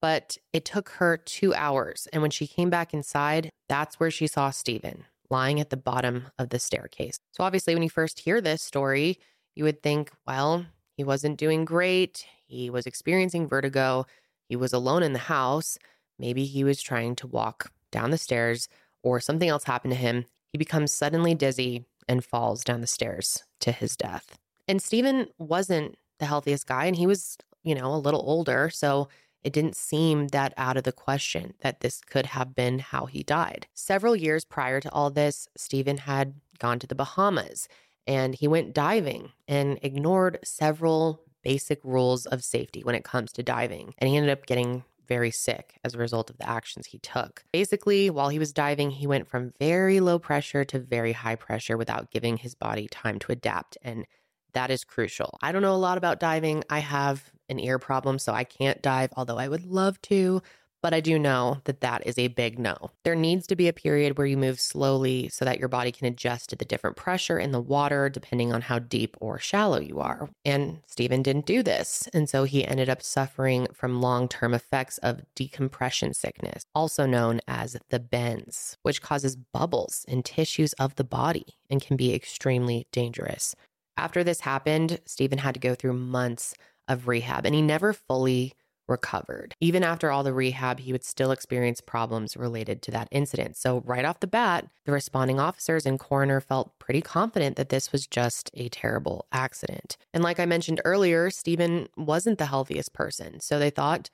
but 0.00 0.38
it 0.52 0.64
took 0.64 0.88
her 0.90 1.18
two 1.18 1.54
hours. 1.54 2.08
And 2.12 2.22
when 2.22 2.30
she 2.30 2.46
came 2.46 2.70
back 2.70 2.94
inside, 2.94 3.50
that's 3.68 4.00
where 4.00 4.10
she 4.10 4.26
saw 4.26 4.50
Stephen 4.50 5.04
lying 5.30 5.60
at 5.60 5.68
the 5.68 5.76
bottom 5.76 6.28
of 6.38 6.48
the 6.48 6.58
staircase. 6.58 7.18
So 7.32 7.44
obviously, 7.44 7.74
when 7.74 7.82
you 7.82 7.90
first 7.90 8.20
hear 8.20 8.40
this 8.40 8.62
story, 8.62 9.18
you 9.54 9.64
would 9.64 9.82
think, 9.82 10.10
well, 10.26 10.64
he 10.98 11.04
wasn't 11.04 11.38
doing 11.38 11.64
great. 11.64 12.26
He 12.44 12.68
was 12.68 12.84
experiencing 12.84 13.46
vertigo. 13.46 14.04
He 14.48 14.56
was 14.56 14.72
alone 14.72 15.04
in 15.04 15.12
the 15.12 15.20
house. 15.20 15.78
Maybe 16.18 16.44
he 16.44 16.64
was 16.64 16.82
trying 16.82 17.14
to 17.16 17.28
walk 17.28 17.70
down 17.92 18.10
the 18.10 18.18
stairs 18.18 18.68
or 19.04 19.20
something 19.20 19.48
else 19.48 19.62
happened 19.62 19.92
to 19.92 19.98
him. 19.98 20.24
He 20.52 20.58
becomes 20.58 20.92
suddenly 20.92 21.36
dizzy 21.36 21.84
and 22.08 22.24
falls 22.24 22.64
down 22.64 22.80
the 22.80 22.88
stairs 22.88 23.44
to 23.60 23.70
his 23.70 23.96
death. 23.96 24.38
And 24.66 24.82
Stephen 24.82 25.28
wasn't 25.38 25.94
the 26.18 26.26
healthiest 26.26 26.66
guy 26.66 26.86
and 26.86 26.96
he 26.96 27.06
was, 27.06 27.38
you 27.62 27.76
know, 27.76 27.94
a 27.94 27.96
little 27.96 28.24
older. 28.26 28.68
So 28.68 29.08
it 29.44 29.52
didn't 29.52 29.76
seem 29.76 30.28
that 30.28 30.52
out 30.56 30.76
of 30.76 30.82
the 30.82 30.90
question 30.90 31.54
that 31.60 31.78
this 31.78 32.00
could 32.00 32.26
have 32.26 32.56
been 32.56 32.80
how 32.80 33.06
he 33.06 33.22
died. 33.22 33.68
Several 33.72 34.16
years 34.16 34.44
prior 34.44 34.80
to 34.80 34.90
all 34.90 35.10
this, 35.10 35.48
Stephen 35.56 35.98
had 35.98 36.34
gone 36.58 36.80
to 36.80 36.88
the 36.88 36.96
Bahamas 36.96 37.68
and 38.08 38.34
he 38.34 38.48
went 38.48 38.74
diving 38.74 39.30
and 39.46 39.78
ignored 39.82 40.38
several 40.42 41.20
basic 41.42 41.78
rules 41.84 42.26
of 42.26 42.42
safety 42.42 42.82
when 42.82 42.94
it 42.94 43.04
comes 43.04 43.30
to 43.32 43.42
diving. 43.42 43.94
And 43.98 44.08
he 44.08 44.16
ended 44.16 44.32
up 44.32 44.46
getting 44.46 44.82
very 45.06 45.30
sick 45.30 45.78
as 45.84 45.94
a 45.94 45.98
result 45.98 46.30
of 46.30 46.38
the 46.38 46.48
actions 46.48 46.86
he 46.86 46.98
took. 46.98 47.44
Basically, 47.52 48.10
while 48.10 48.30
he 48.30 48.38
was 48.38 48.52
diving, 48.52 48.90
he 48.90 49.06
went 49.06 49.28
from 49.28 49.52
very 49.58 50.00
low 50.00 50.18
pressure 50.18 50.64
to 50.64 50.78
very 50.78 51.12
high 51.12 51.36
pressure 51.36 51.76
without 51.76 52.10
giving 52.10 52.38
his 52.38 52.54
body 52.54 52.88
time 52.88 53.18
to 53.20 53.32
adapt. 53.32 53.78
And 53.82 54.06
that 54.54 54.70
is 54.70 54.84
crucial. 54.84 55.38
I 55.42 55.52
don't 55.52 55.62
know 55.62 55.74
a 55.74 55.76
lot 55.76 55.98
about 55.98 56.20
diving. 56.20 56.64
I 56.68 56.80
have 56.80 57.30
an 57.48 57.60
ear 57.60 57.78
problem, 57.78 58.18
so 58.18 58.32
I 58.32 58.44
can't 58.44 58.82
dive, 58.82 59.10
although 59.16 59.38
I 59.38 59.48
would 59.48 59.64
love 59.64 60.00
to. 60.02 60.42
But 60.80 60.94
I 60.94 61.00
do 61.00 61.18
know 61.18 61.60
that 61.64 61.80
that 61.80 62.06
is 62.06 62.18
a 62.18 62.28
big 62.28 62.58
no. 62.58 62.76
There 63.02 63.16
needs 63.16 63.46
to 63.48 63.56
be 63.56 63.66
a 63.66 63.72
period 63.72 64.16
where 64.16 64.26
you 64.26 64.36
move 64.36 64.60
slowly 64.60 65.28
so 65.28 65.44
that 65.44 65.58
your 65.58 65.68
body 65.68 65.90
can 65.90 66.06
adjust 66.06 66.50
to 66.50 66.56
the 66.56 66.64
different 66.64 66.96
pressure 66.96 67.38
in 67.38 67.50
the 67.50 67.60
water 67.60 68.08
depending 68.08 68.52
on 68.52 68.62
how 68.62 68.78
deep 68.78 69.16
or 69.20 69.38
shallow 69.38 69.80
you 69.80 69.98
are. 69.98 70.30
And 70.44 70.80
Stephen 70.86 71.22
didn't 71.22 71.46
do 71.46 71.62
this. 71.62 72.08
And 72.14 72.28
so 72.28 72.44
he 72.44 72.64
ended 72.64 72.88
up 72.88 73.02
suffering 73.02 73.66
from 73.72 74.00
long 74.00 74.28
term 74.28 74.54
effects 74.54 74.98
of 74.98 75.22
decompression 75.34 76.14
sickness, 76.14 76.62
also 76.74 77.06
known 77.06 77.40
as 77.48 77.76
the 77.90 77.98
bends, 77.98 78.76
which 78.82 79.02
causes 79.02 79.36
bubbles 79.36 80.04
in 80.06 80.22
tissues 80.22 80.74
of 80.74 80.94
the 80.94 81.04
body 81.04 81.56
and 81.68 81.82
can 81.82 81.96
be 81.96 82.14
extremely 82.14 82.86
dangerous. 82.92 83.56
After 83.96 84.22
this 84.22 84.40
happened, 84.40 85.00
Stephen 85.06 85.38
had 85.38 85.54
to 85.54 85.60
go 85.60 85.74
through 85.74 85.94
months 85.94 86.54
of 86.86 87.08
rehab 87.08 87.44
and 87.44 87.54
he 87.54 87.62
never 87.62 87.92
fully 87.92 88.54
recovered. 88.88 89.54
Even 89.60 89.84
after 89.84 90.10
all 90.10 90.22
the 90.22 90.32
rehab, 90.32 90.80
he 90.80 90.92
would 90.92 91.04
still 91.04 91.30
experience 91.30 91.80
problems 91.80 92.36
related 92.36 92.82
to 92.82 92.90
that 92.92 93.08
incident. 93.10 93.56
So, 93.56 93.82
right 93.84 94.04
off 94.04 94.20
the 94.20 94.26
bat, 94.26 94.66
the 94.84 94.92
responding 94.92 95.38
officers 95.38 95.86
and 95.86 95.98
coroner 95.98 96.40
felt 96.40 96.78
pretty 96.78 97.00
confident 97.00 97.56
that 97.56 97.68
this 97.68 97.92
was 97.92 98.06
just 98.06 98.50
a 98.54 98.68
terrible 98.68 99.26
accident. 99.32 99.96
And 100.12 100.22
like 100.22 100.40
I 100.40 100.46
mentioned 100.46 100.80
earlier, 100.84 101.30
Stephen 101.30 101.88
wasn't 101.96 102.38
the 102.38 102.46
healthiest 102.46 102.92
person. 102.92 103.40
So, 103.40 103.58
they 103.58 103.70
thought, 103.70 104.10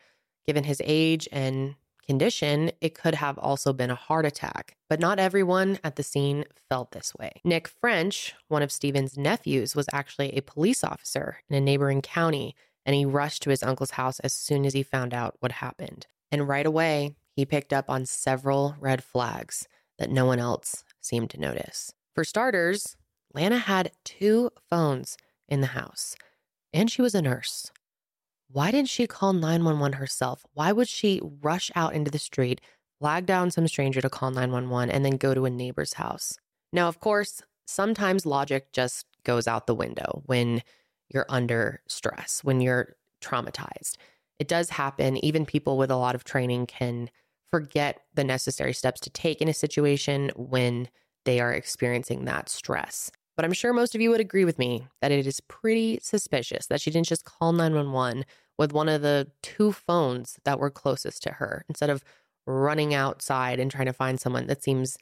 given 0.47 0.65
his 0.65 0.83
age 0.85 1.29
and 1.33 1.77
condition, 2.05 2.71
it 2.81 2.95
could 2.95 3.15
have 3.15 3.39
also 3.39 3.73
been 3.73 3.91
a 3.91 3.95
heart 3.95 4.27
attack. 4.27 4.77
But 4.89 5.01
not 5.01 5.19
everyone 5.19 5.79
at 5.83 5.97
the 5.97 6.03
scene 6.03 6.45
felt 6.69 6.93
this 6.93 7.15
way. 7.19 7.41
Nick 7.45 7.69
French, 7.69 8.35
one 8.49 8.63
of 8.63 8.71
Stephen's 8.71 9.17
nephews, 9.17 9.75
was 9.75 9.87
actually 9.93 10.37
a 10.37 10.43
police 10.43 10.85
officer 10.85 11.39
in 11.49 11.57
a 11.57 11.61
neighboring 11.61 12.03
county 12.03 12.55
and 12.87 12.95
he 12.95 13.05
rushed 13.05 13.43
to 13.43 13.51
his 13.51 13.63
uncle's 13.63 13.93
house 13.93 14.21
as 14.21 14.33
soon 14.33 14.65
as 14.65 14.75
he 14.75 14.83
found 14.83 15.15
out 15.15 15.37
what 15.41 15.53
happened. 15.53 16.07
And 16.31 16.49
right 16.49 16.67
away, 16.67 17.17
he 17.33 17.45
picked 17.45 17.73
up 17.73 17.89
on 17.89 18.07
several 18.07 18.77
red 18.79 19.03
flags 19.03 19.67
that 19.99 20.11
no 20.11 20.27
one 20.27 20.39
else 20.39 20.85
seemed 21.01 21.31
to 21.31 21.41
notice. 21.41 21.93
For 22.15 22.25
starters, 22.25 22.97
Lana 23.33 23.59
had 23.59 23.93
two 24.05 24.51
phones 24.71 25.17
in 25.49 25.61
the 25.61 25.69
house, 25.69 26.17
and 26.73 26.91
she 26.91 27.03
was 27.03 27.15
a 27.15 27.23
nurse. 27.23 27.71
Why 28.51 28.71
didn't 28.71 28.89
she 28.89 29.07
call 29.07 29.33
911 29.33 29.99
herself? 29.99 30.45
Why 30.55 30.71
would 30.71 30.89
she 30.89 31.21
rush 31.43 31.71
out 31.75 31.95
into 31.95 32.11
the 32.11 32.19
street, 32.19 32.61
flag 33.01 33.27
down 33.27 33.51
some 33.51 33.67
stranger 33.67 34.01
to 34.01 34.09
call 34.09 34.31
911, 34.31 34.91
and 34.91 35.05
then 35.05 35.17
go 35.17 35.35
to 35.35 35.45
a 35.45 35.51
neighbor's 35.51 35.95
house? 35.95 36.39
Now, 36.73 36.89
of 36.89 37.01
course, 37.01 37.43
sometimes 37.67 38.27
logic 38.27 38.73
just 38.73 39.07
goes 39.25 39.49
out 39.49 39.67
the 39.67 39.75
window 39.75 40.23
when 40.27 40.63
you're 41.09 41.27
under 41.29 41.81
stress, 41.89 42.41
when 42.43 42.61
you're 42.61 42.97
traumatized. 43.21 43.97
It 44.39 44.49
does 44.49 44.71
happen. 44.71 45.25
Even 45.25 45.47
people 45.47 45.77
with 45.79 45.91
a 45.91 45.97
lot 45.97 46.15
of 46.15 46.25
training 46.25 46.67
can 46.67 47.11
forget 47.51 48.01
the 48.15 48.25
necessary 48.25 48.73
steps 48.73 49.01
to 49.01 49.11
take 49.11 49.41
in 49.41 49.49
a 49.49 49.55
situation 49.55 50.31
when 50.35 50.89
they 51.25 51.41
are 51.41 51.53
experiencing 51.53 52.25
that 52.25 52.49
stress. 52.49 53.11
But 53.37 53.45
I'm 53.45 53.53
sure 53.53 53.73
most 53.73 53.95
of 53.95 54.01
you 54.01 54.11
would 54.11 54.21
agree 54.21 54.45
with 54.45 54.59
me 54.59 54.87
that 55.01 55.13
it 55.13 55.27
is 55.27 55.41
pretty 55.41 55.99
suspicious 56.03 56.67
that 56.67 56.81
she 56.81 56.91
didn't 56.91 57.07
just 57.07 57.25
call 57.25 57.53
911 57.53 58.25
with 58.59 58.73
one 58.73 58.89
of 58.89 59.03
the 59.03 59.29
two 59.43 59.73
phones 59.73 60.39
that 60.45 60.61
were 60.61 60.71
closest 60.71 61.23
to 61.25 61.33
her 61.33 61.65
instead 61.69 61.91
of 61.91 62.05
running 62.47 62.95
outside 62.95 63.59
and 63.59 63.71
trying 63.71 63.87
to 63.87 63.93
find 63.93 64.21
someone 64.21 64.47
that 64.47 64.63
seems 64.63 64.97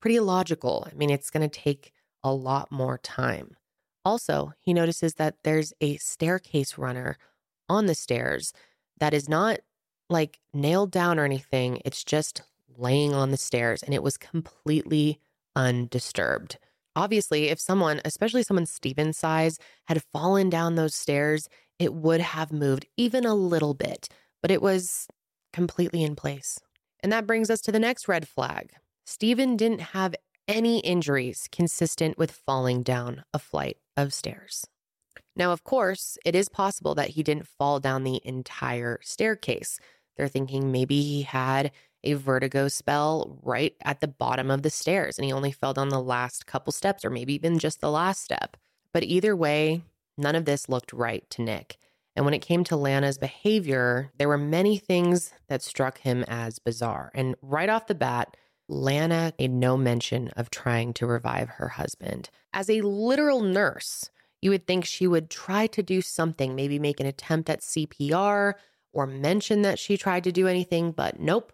pretty 0.00 0.20
logical. 0.20 0.86
I 0.90 0.94
mean, 0.94 1.10
it's 1.10 1.30
going 1.30 1.48
to 1.48 1.60
take 1.60 1.92
a 2.22 2.32
lot 2.32 2.72
more 2.72 2.98
time. 2.98 3.56
Also, 4.08 4.54
he 4.58 4.72
notices 4.72 5.16
that 5.16 5.34
there's 5.44 5.74
a 5.82 5.98
staircase 5.98 6.78
runner 6.78 7.18
on 7.68 7.84
the 7.84 7.94
stairs 7.94 8.54
that 8.98 9.12
is 9.12 9.28
not 9.28 9.58
like 10.08 10.38
nailed 10.54 10.90
down 10.90 11.18
or 11.18 11.26
anything. 11.26 11.82
It's 11.84 12.02
just 12.04 12.40
laying 12.74 13.12
on 13.12 13.32
the 13.32 13.36
stairs 13.36 13.82
and 13.82 13.94
it 13.94 14.02
was 14.02 14.16
completely 14.16 15.20
undisturbed. 15.54 16.56
Obviously, 16.96 17.50
if 17.50 17.60
someone, 17.60 18.00
especially 18.02 18.42
someone 18.42 18.64
Stephen's 18.64 19.18
size, 19.18 19.58
had 19.88 20.02
fallen 20.02 20.48
down 20.48 20.74
those 20.74 20.94
stairs, 20.94 21.46
it 21.78 21.92
would 21.92 22.22
have 22.22 22.50
moved 22.50 22.86
even 22.96 23.26
a 23.26 23.34
little 23.34 23.74
bit, 23.74 24.08
but 24.40 24.50
it 24.50 24.62
was 24.62 25.06
completely 25.52 26.02
in 26.02 26.16
place. 26.16 26.58
And 27.00 27.12
that 27.12 27.26
brings 27.26 27.50
us 27.50 27.60
to 27.60 27.72
the 27.72 27.78
next 27.78 28.08
red 28.08 28.26
flag. 28.26 28.70
Stephen 29.04 29.54
didn't 29.54 29.92
have 29.92 30.14
any 30.48 30.78
injuries 30.78 31.46
consistent 31.52 32.16
with 32.16 32.30
falling 32.30 32.82
down 32.82 33.22
a 33.34 33.38
flight 33.38 33.76
of 33.98 34.14
stairs. 34.14 34.64
Now, 35.36 35.52
of 35.52 35.64
course, 35.64 36.16
it 36.24 36.34
is 36.34 36.48
possible 36.48 36.94
that 36.94 37.10
he 37.10 37.22
didn't 37.22 37.48
fall 37.48 37.80
down 37.80 38.04
the 38.04 38.20
entire 38.24 38.98
staircase. 39.02 39.78
They're 40.16 40.28
thinking 40.28 40.72
maybe 40.72 41.02
he 41.02 41.22
had 41.22 41.72
a 42.04 42.14
vertigo 42.14 42.68
spell 42.68 43.38
right 43.42 43.74
at 43.82 44.00
the 44.00 44.08
bottom 44.08 44.50
of 44.50 44.62
the 44.62 44.70
stairs 44.70 45.18
and 45.18 45.24
he 45.24 45.32
only 45.32 45.50
fell 45.50 45.74
down 45.74 45.88
the 45.88 46.00
last 46.00 46.46
couple 46.46 46.72
steps 46.72 47.04
or 47.04 47.10
maybe 47.10 47.34
even 47.34 47.58
just 47.58 47.80
the 47.80 47.90
last 47.90 48.22
step. 48.22 48.56
But 48.92 49.02
either 49.02 49.34
way, 49.34 49.82
none 50.16 50.36
of 50.36 50.44
this 50.44 50.68
looked 50.68 50.92
right 50.92 51.28
to 51.30 51.42
Nick. 51.42 51.76
And 52.14 52.24
when 52.24 52.34
it 52.34 52.42
came 52.42 52.64
to 52.64 52.76
Lana's 52.76 53.18
behavior, 53.18 54.10
there 54.18 54.28
were 54.28 54.38
many 54.38 54.76
things 54.76 55.32
that 55.48 55.62
struck 55.62 55.98
him 55.98 56.24
as 56.26 56.58
bizarre. 56.58 57.12
And 57.14 57.36
right 57.42 57.68
off 57.68 57.86
the 57.86 57.94
bat, 57.94 58.36
Lana 58.68 59.32
made 59.38 59.50
no 59.50 59.76
mention 59.76 60.28
of 60.36 60.50
trying 60.50 60.92
to 60.94 61.06
revive 61.06 61.48
her 61.50 61.68
husband. 61.68 62.28
As 62.52 62.68
a 62.68 62.82
literal 62.82 63.40
nurse, 63.40 64.10
you 64.42 64.50
would 64.50 64.66
think 64.66 64.84
she 64.84 65.06
would 65.06 65.30
try 65.30 65.66
to 65.68 65.82
do 65.82 66.02
something, 66.02 66.54
maybe 66.54 66.78
make 66.78 67.00
an 67.00 67.06
attempt 67.06 67.48
at 67.48 67.62
CPR 67.62 68.54
or 68.92 69.06
mention 69.06 69.62
that 69.62 69.78
she 69.78 69.96
tried 69.96 70.24
to 70.24 70.32
do 70.32 70.46
anything, 70.46 70.92
but 70.92 71.18
nope. 71.18 71.52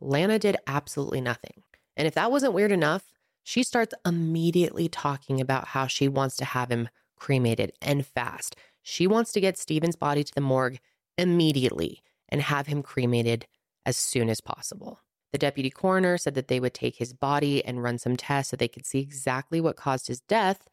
Lana 0.00 0.38
did 0.38 0.56
absolutely 0.66 1.20
nothing. 1.20 1.62
And 1.96 2.06
if 2.06 2.14
that 2.14 2.30
wasn't 2.30 2.52
weird 2.52 2.72
enough, 2.72 3.04
she 3.42 3.62
starts 3.62 3.94
immediately 4.04 4.88
talking 4.88 5.40
about 5.40 5.68
how 5.68 5.86
she 5.86 6.08
wants 6.08 6.36
to 6.36 6.44
have 6.44 6.70
him 6.70 6.88
cremated 7.16 7.72
and 7.80 8.06
fast. 8.06 8.56
She 8.82 9.06
wants 9.06 9.32
to 9.32 9.40
get 9.40 9.56
Stephen's 9.56 9.96
body 9.96 10.24
to 10.24 10.34
the 10.34 10.40
morgue 10.40 10.78
immediately 11.16 12.02
and 12.28 12.42
have 12.42 12.66
him 12.66 12.82
cremated 12.82 13.46
as 13.86 13.96
soon 13.96 14.28
as 14.28 14.40
possible. 14.40 15.00
The 15.34 15.38
deputy 15.38 15.68
coroner 15.68 16.16
said 16.16 16.36
that 16.36 16.46
they 16.46 16.60
would 16.60 16.74
take 16.74 16.94
his 16.94 17.12
body 17.12 17.64
and 17.64 17.82
run 17.82 17.98
some 17.98 18.14
tests 18.14 18.52
so 18.52 18.56
they 18.56 18.68
could 18.68 18.86
see 18.86 19.00
exactly 19.00 19.60
what 19.60 19.74
caused 19.74 20.06
his 20.06 20.20
death, 20.20 20.68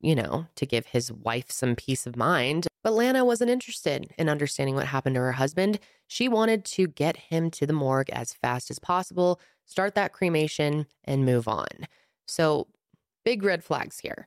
you 0.00 0.16
know, 0.16 0.48
to 0.56 0.66
give 0.66 0.86
his 0.86 1.12
wife 1.12 1.52
some 1.52 1.76
peace 1.76 2.08
of 2.08 2.16
mind. 2.16 2.66
But 2.82 2.94
Lana 2.94 3.24
wasn't 3.24 3.52
interested 3.52 4.12
in 4.18 4.28
understanding 4.28 4.74
what 4.74 4.86
happened 4.86 5.14
to 5.14 5.20
her 5.20 5.30
husband. 5.30 5.78
She 6.08 6.28
wanted 6.28 6.64
to 6.64 6.88
get 6.88 7.18
him 7.18 7.52
to 7.52 7.66
the 7.66 7.72
morgue 7.72 8.10
as 8.10 8.34
fast 8.34 8.68
as 8.68 8.80
possible, 8.80 9.40
start 9.64 9.94
that 9.94 10.12
cremation, 10.12 10.86
and 11.04 11.24
move 11.24 11.46
on. 11.46 11.68
So, 12.26 12.66
big 13.24 13.44
red 13.44 13.62
flags 13.62 14.00
here. 14.00 14.26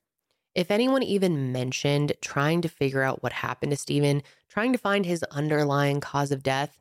If 0.56 0.72
anyone 0.72 1.04
even 1.04 1.52
mentioned 1.52 2.13
trying 2.22 2.62
to 2.62 2.70
figure 2.70 3.04
out 3.04 3.22
what 3.22 3.34
happened 3.34 3.74
to 3.74 3.78
Stephen, 3.78 4.24
trying 4.48 4.72
to 4.72 4.80
find 4.80 5.06
his 5.06 5.24
underlying 5.24 6.00
cause 6.00 6.32
of 6.32 6.42
death, 6.42 6.80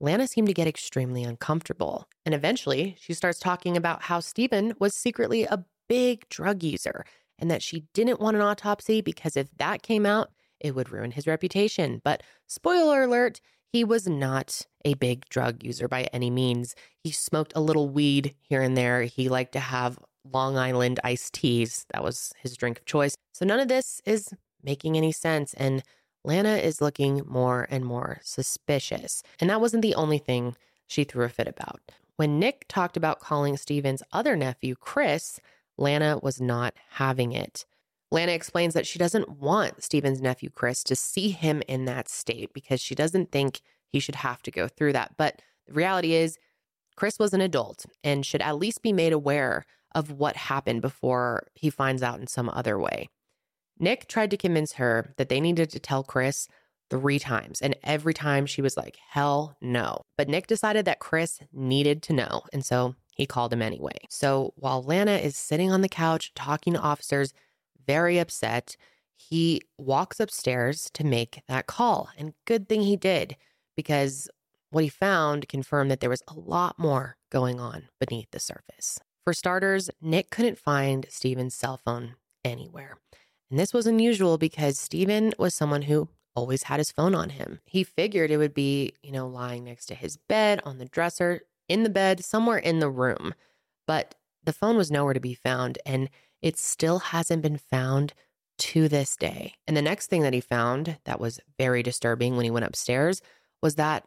Lana 0.00 0.28
seemed 0.28 0.48
to 0.48 0.54
get 0.54 0.68
extremely 0.68 1.24
uncomfortable. 1.24 2.08
And 2.24 2.34
eventually, 2.34 2.96
she 3.00 3.14
starts 3.14 3.38
talking 3.38 3.76
about 3.76 4.02
how 4.02 4.20
Stephen 4.20 4.74
was 4.78 4.94
secretly 4.94 5.44
a 5.44 5.64
big 5.88 6.28
drug 6.28 6.62
user 6.62 7.04
and 7.38 7.50
that 7.50 7.62
she 7.62 7.84
didn't 7.94 8.20
want 8.20 8.36
an 8.36 8.42
autopsy 8.42 9.00
because 9.00 9.36
if 9.36 9.48
that 9.58 9.82
came 9.82 10.06
out, 10.06 10.30
it 10.60 10.74
would 10.74 10.90
ruin 10.90 11.12
his 11.12 11.26
reputation. 11.26 12.00
But 12.04 12.22
spoiler 12.46 13.04
alert, 13.04 13.40
he 13.72 13.84
was 13.84 14.08
not 14.08 14.62
a 14.84 14.94
big 14.94 15.28
drug 15.28 15.62
user 15.62 15.88
by 15.88 16.08
any 16.12 16.30
means. 16.30 16.74
He 17.02 17.10
smoked 17.10 17.52
a 17.54 17.60
little 17.60 17.88
weed 17.88 18.34
here 18.40 18.62
and 18.62 18.76
there. 18.76 19.02
He 19.02 19.28
liked 19.28 19.52
to 19.52 19.60
have 19.60 19.98
Long 20.24 20.56
Island 20.56 21.00
iced 21.04 21.34
teas. 21.34 21.86
That 21.92 22.02
was 22.02 22.32
his 22.38 22.56
drink 22.56 22.78
of 22.78 22.84
choice. 22.86 23.16
So 23.32 23.44
none 23.44 23.60
of 23.60 23.68
this 23.68 24.00
is 24.04 24.34
making 24.62 24.96
any 24.96 25.12
sense. 25.12 25.54
And 25.54 25.82
Lana 26.28 26.56
is 26.56 26.82
looking 26.82 27.22
more 27.26 27.66
and 27.70 27.86
more 27.86 28.20
suspicious. 28.22 29.22
And 29.40 29.48
that 29.48 29.62
wasn't 29.62 29.80
the 29.80 29.94
only 29.94 30.18
thing 30.18 30.56
she 30.86 31.02
threw 31.02 31.24
a 31.24 31.28
fit 31.30 31.48
about. 31.48 31.80
When 32.16 32.38
Nick 32.38 32.66
talked 32.68 32.98
about 32.98 33.20
calling 33.20 33.56
Steven's 33.56 34.02
other 34.12 34.36
nephew, 34.36 34.74
Chris, 34.74 35.40
Lana 35.78 36.18
was 36.22 36.38
not 36.38 36.74
having 36.90 37.32
it. 37.32 37.64
Lana 38.10 38.32
explains 38.32 38.74
that 38.74 38.86
she 38.86 38.98
doesn't 38.98 39.38
want 39.38 39.82
Steven's 39.82 40.20
nephew, 40.20 40.50
Chris, 40.50 40.84
to 40.84 40.94
see 40.94 41.30
him 41.30 41.62
in 41.66 41.86
that 41.86 42.10
state 42.10 42.52
because 42.52 42.82
she 42.82 42.94
doesn't 42.94 43.32
think 43.32 43.62
he 43.88 43.98
should 43.98 44.16
have 44.16 44.42
to 44.42 44.50
go 44.50 44.68
through 44.68 44.92
that. 44.92 45.12
But 45.16 45.40
the 45.66 45.72
reality 45.72 46.12
is, 46.12 46.36
Chris 46.94 47.18
was 47.18 47.32
an 47.32 47.40
adult 47.40 47.86
and 48.04 48.26
should 48.26 48.42
at 48.42 48.58
least 48.58 48.82
be 48.82 48.92
made 48.92 49.14
aware 49.14 49.64
of 49.94 50.10
what 50.10 50.36
happened 50.36 50.82
before 50.82 51.46
he 51.54 51.70
finds 51.70 52.02
out 52.02 52.20
in 52.20 52.26
some 52.26 52.50
other 52.50 52.78
way. 52.78 53.08
Nick 53.78 54.08
tried 54.08 54.30
to 54.30 54.36
convince 54.36 54.74
her 54.74 55.14
that 55.16 55.28
they 55.28 55.40
needed 55.40 55.70
to 55.70 55.78
tell 55.78 56.02
Chris 56.02 56.48
three 56.90 57.18
times. 57.18 57.60
And 57.60 57.76
every 57.82 58.14
time 58.14 58.46
she 58.46 58.62
was 58.62 58.76
like, 58.76 58.98
hell 59.10 59.56
no. 59.60 60.02
But 60.16 60.28
Nick 60.28 60.46
decided 60.46 60.84
that 60.86 61.00
Chris 61.00 61.40
needed 61.52 62.02
to 62.04 62.12
know. 62.12 62.42
And 62.52 62.64
so 62.64 62.94
he 63.14 63.26
called 63.26 63.52
him 63.52 63.62
anyway. 63.62 63.96
So 64.08 64.54
while 64.56 64.82
Lana 64.82 65.16
is 65.16 65.36
sitting 65.36 65.70
on 65.70 65.82
the 65.82 65.88
couch 65.88 66.32
talking 66.34 66.72
to 66.74 66.80
officers, 66.80 67.32
very 67.86 68.18
upset, 68.18 68.76
he 69.16 69.62
walks 69.76 70.20
upstairs 70.20 70.90
to 70.94 71.04
make 71.04 71.42
that 71.48 71.66
call. 71.66 72.08
And 72.16 72.34
good 72.46 72.68
thing 72.68 72.82
he 72.82 72.96
did 72.96 73.36
because 73.76 74.28
what 74.70 74.84
he 74.84 74.90
found 74.90 75.48
confirmed 75.48 75.90
that 75.90 76.00
there 76.00 76.10
was 76.10 76.22
a 76.28 76.34
lot 76.34 76.78
more 76.78 77.16
going 77.30 77.58
on 77.58 77.88
beneath 77.98 78.30
the 78.30 78.40
surface. 78.40 78.98
For 79.24 79.32
starters, 79.32 79.90
Nick 80.00 80.30
couldn't 80.30 80.58
find 80.58 81.06
Steven's 81.10 81.54
cell 81.54 81.80
phone 81.84 82.14
anywhere. 82.44 82.98
And 83.50 83.58
this 83.58 83.72
was 83.72 83.86
unusual 83.86 84.38
because 84.38 84.78
Steven 84.78 85.32
was 85.38 85.54
someone 85.54 85.82
who 85.82 86.08
always 86.34 86.64
had 86.64 86.78
his 86.78 86.92
phone 86.92 87.14
on 87.14 87.30
him. 87.30 87.60
He 87.64 87.82
figured 87.82 88.30
it 88.30 88.36
would 88.36 88.54
be, 88.54 88.92
you 89.02 89.10
know, 89.10 89.26
lying 89.26 89.64
next 89.64 89.86
to 89.86 89.94
his 89.94 90.16
bed, 90.16 90.60
on 90.64 90.78
the 90.78 90.84
dresser, 90.84 91.42
in 91.68 91.82
the 91.82 91.90
bed, 91.90 92.24
somewhere 92.24 92.58
in 92.58 92.78
the 92.78 92.90
room. 92.90 93.34
But 93.86 94.14
the 94.44 94.52
phone 94.52 94.76
was 94.76 94.90
nowhere 94.90 95.14
to 95.14 95.20
be 95.20 95.34
found, 95.34 95.78
and 95.84 96.10
it 96.42 96.58
still 96.58 96.98
hasn't 96.98 97.42
been 97.42 97.58
found 97.58 98.14
to 98.58 98.88
this 98.88 99.16
day. 99.16 99.54
And 99.66 99.76
the 99.76 99.82
next 99.82 100.08
thing 100.08 100.22
that 100.22 100.34
he 100.34 100.40
found 100.40 100.98
that 101.04 101.20
was 101.20 101.40
very 101.58 101.82
disturbing 101.82 102.36
when 102.36 102.44
he 102.44 102.50
went 102.50 102.66
upstairs 102.66 103.22
was 103.62 103.76
that 103.76 104.06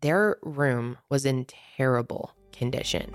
their 0.00 0.36
room 0.42 0.98
was 1.08 1.24
in 1.24 1.46
terrible 1.76 2.32
condition. 2.52 3.14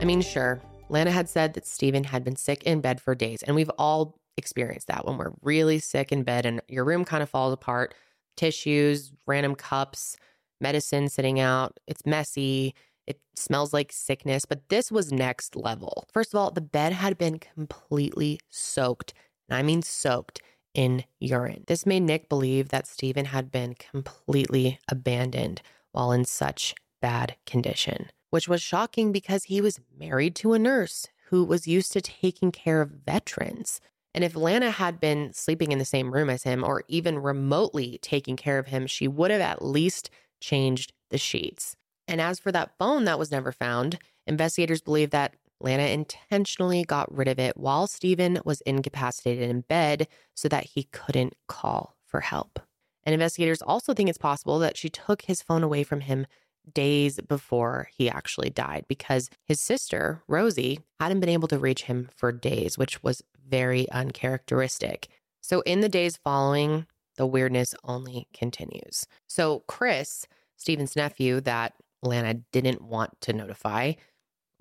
I 0.00 0.04
mean, 0.06 0.22
sure, 0.22 0.62
Lana 0.88 1.10
had 1.10 1.28
said 1.28 1.52
that 1.54 1.66
Steven 1.66 2.04
had 2.04 2.24
been 2.24 2.36
sick 2.36 2.62
in 2.62 2.80
bed 2.80 3.02
for 3.02 3.14
days, 3.14 3.42
and 3.42 3.54
we've 3.54 3.70
all 3.76 4.18
experienced 4.38 4.86
that 4.86 5.04
when 5.04 5.18
we're 5.18 5.32
really 5.42 5.78
sick 5.78 6.10
in 6.10 6.22
bed 6.22 6.46
and 6.46 6.62
your 6.68 6.84
room 6.84 7.04
kind 7.04 7.22
of 7.22 7.28
falls 7.28 7.52
apart 7.52 7.94
tissues, 8.36 9.12
random 9.26 9.54
cups, 9.54 10.16
medicine 10.58 11.10
sitting 11.10 11.38
out. 11.38 11.78
It's 11.86 12.06
messy. 12.06 12.74
It 13.06 13.20
smells 13.36 13.74
like 13.74 13.92
sickness, 13.92 14.46
but 14.46 14.68
this 14.70 14.90
was 14.90 15.12
next 15.12 15.54
level. 15.54 16.06
First 16.12 16.32
of 16.32 16.40
all, 16.40 16.50
the 16.50 16.62
bed 16.62 16.94
had 16.94 17.18
been 17.18 17.38
completely 17.38 18.40
soaked, 18.48 19.12
and 19.48 19.58
I 19.58 19.62
mean 19.62 19.82
soaked 19.82 20.40
in 20.72 21.04
urine. 21.18 21.64
This 21.66 21.84
made 21.84 22.04
Nick 22.04 22.30
believe 22.30 22.70
that 22.70 22.86
Steven 22.86 23.26
had 23.26 23.50
been 23.50 23.74
completely 23.74 24.78
abandoned 24.88 25.60
while 25.92 26.12
in 26.12 26.24
such 26.24 26.74
bad 27.02 27.36
condition, 27.44 28.10
which 28.30 28.48
was 28.48 28.62
shocking 28.62 29.12
because 29.12 29.44
he 29.44 29.60
was 29.60 29.80
married 29.98 30.34
to 30.36 30.52
a 30.52 30.58
nurse 30.58 31.08
who 31.26 31.44
was 31.44 31.68
used 31.68 31.92
to 31.92 32.00
taking 32.00 32.50
care 32.50 32.80
of 32.80 32.90
veterans. 32.90 33.80
And 34.14 34.24
if 34.24 34.34
Lana 34.34 34.70
had 34.70 34.98
been 34.98 35.32
sleeping 35.32 35.70
in 35.70 35.78
the 35.78 35.84
same 35.84 36.12
room 36.12 36.28
as 36.30 36.42
him 36.42 36.64
or 36.64 36.82
even 36.88 37.18
remotely 37.18 37.98
taking 38.02 38.36
care 38.36 38.58
of 38.58 38.66
him, 38.66 38.86
she 38.86 39.06
would 39.06 39.30
have 39.30 39.40
at 39.40 39.64
least 39.64 40.10
changed 40.40 40.92
the 41.10 41.18
sheets. 41.18 41.76
And 42.08 42.20
as 42.20 42.40
for 42.40 42.50
that 42.50 42.76
phone 42.78 43.04
that 43.04 43.18
was 43.18 43.30
never 43.30 43.52
found, 43.52 43.98
investigators 44.26 44.80
believe 44.80 45.10
that 45.10 45.34
Lana 45.60 45.84
intentionally 45.84 46.82
got 46.84 47.14
rid 47.14 47.28
of 47.28 47.38
it 47.38 47.56
while 47.56 47.86
Stephen 47.86 48.40
was 48.44 48.62
incapacitated 48.62 49.48
in 49.48 49.60
bed 49.60 50.08
so 50.34 50.48
that 50.48 50.64
he 50.64 50.84
couldn't 50.84 51.34
call 51.46 51.94
for 52.04 52.20
help. 52.20 52.58
And 53.04 53.12
investigators 53.12 53.62
also 53.62 53.94
think 53.94 54.08
it's 54.08 54.18
possible 54.18 54.58
that 54.58 54.76
she 54.76 54.88
took 54.88 55.22
his 55.22 55.42
phone 55.42 55.62
away 55.62 55.84
from 55.84 56.00
him 56.00 56.26
days 56.74 57.20
before 57.28 57.88
he 57.96 58.08
actually 58.08 58.50
died 58.50 58.84
because 58.88 59.30
his 59.44 59.60
sister, 59.60 60.22
Rosie, 60.28 60.80
hadn't 60.98 61.20
been 61.20 61.28
able 61.28 61.48
to 61.48 61.58
reach 61.58 61.84
him 61.84 62.08
for 62.14 62.32
days, 62.32 62.78
which 62.78 63.02
was 63.02 63.22
very 63.48 63.90
uncharacteristic. 63.90 65.08
So, 65.40 65.60
in 65.62 65.80
the 65.80 65.88
days 65.88 66.16
following, 66.16 66.86
the 67.16 67.26
weirdness 67.26 67.74
only 67.84 68.28
continues. 68.32 69.06
So, 69.26 69.64
Chris, 69.66 70.26
Stephen's 70.56 70.96
nephew, 70.96 71.40
that 71.42 71.74
Lana 72.02 72.34
didn't 72.52 72.82
want 72.82 73.20
to 73.22 73.32
notify, 73.32 73.92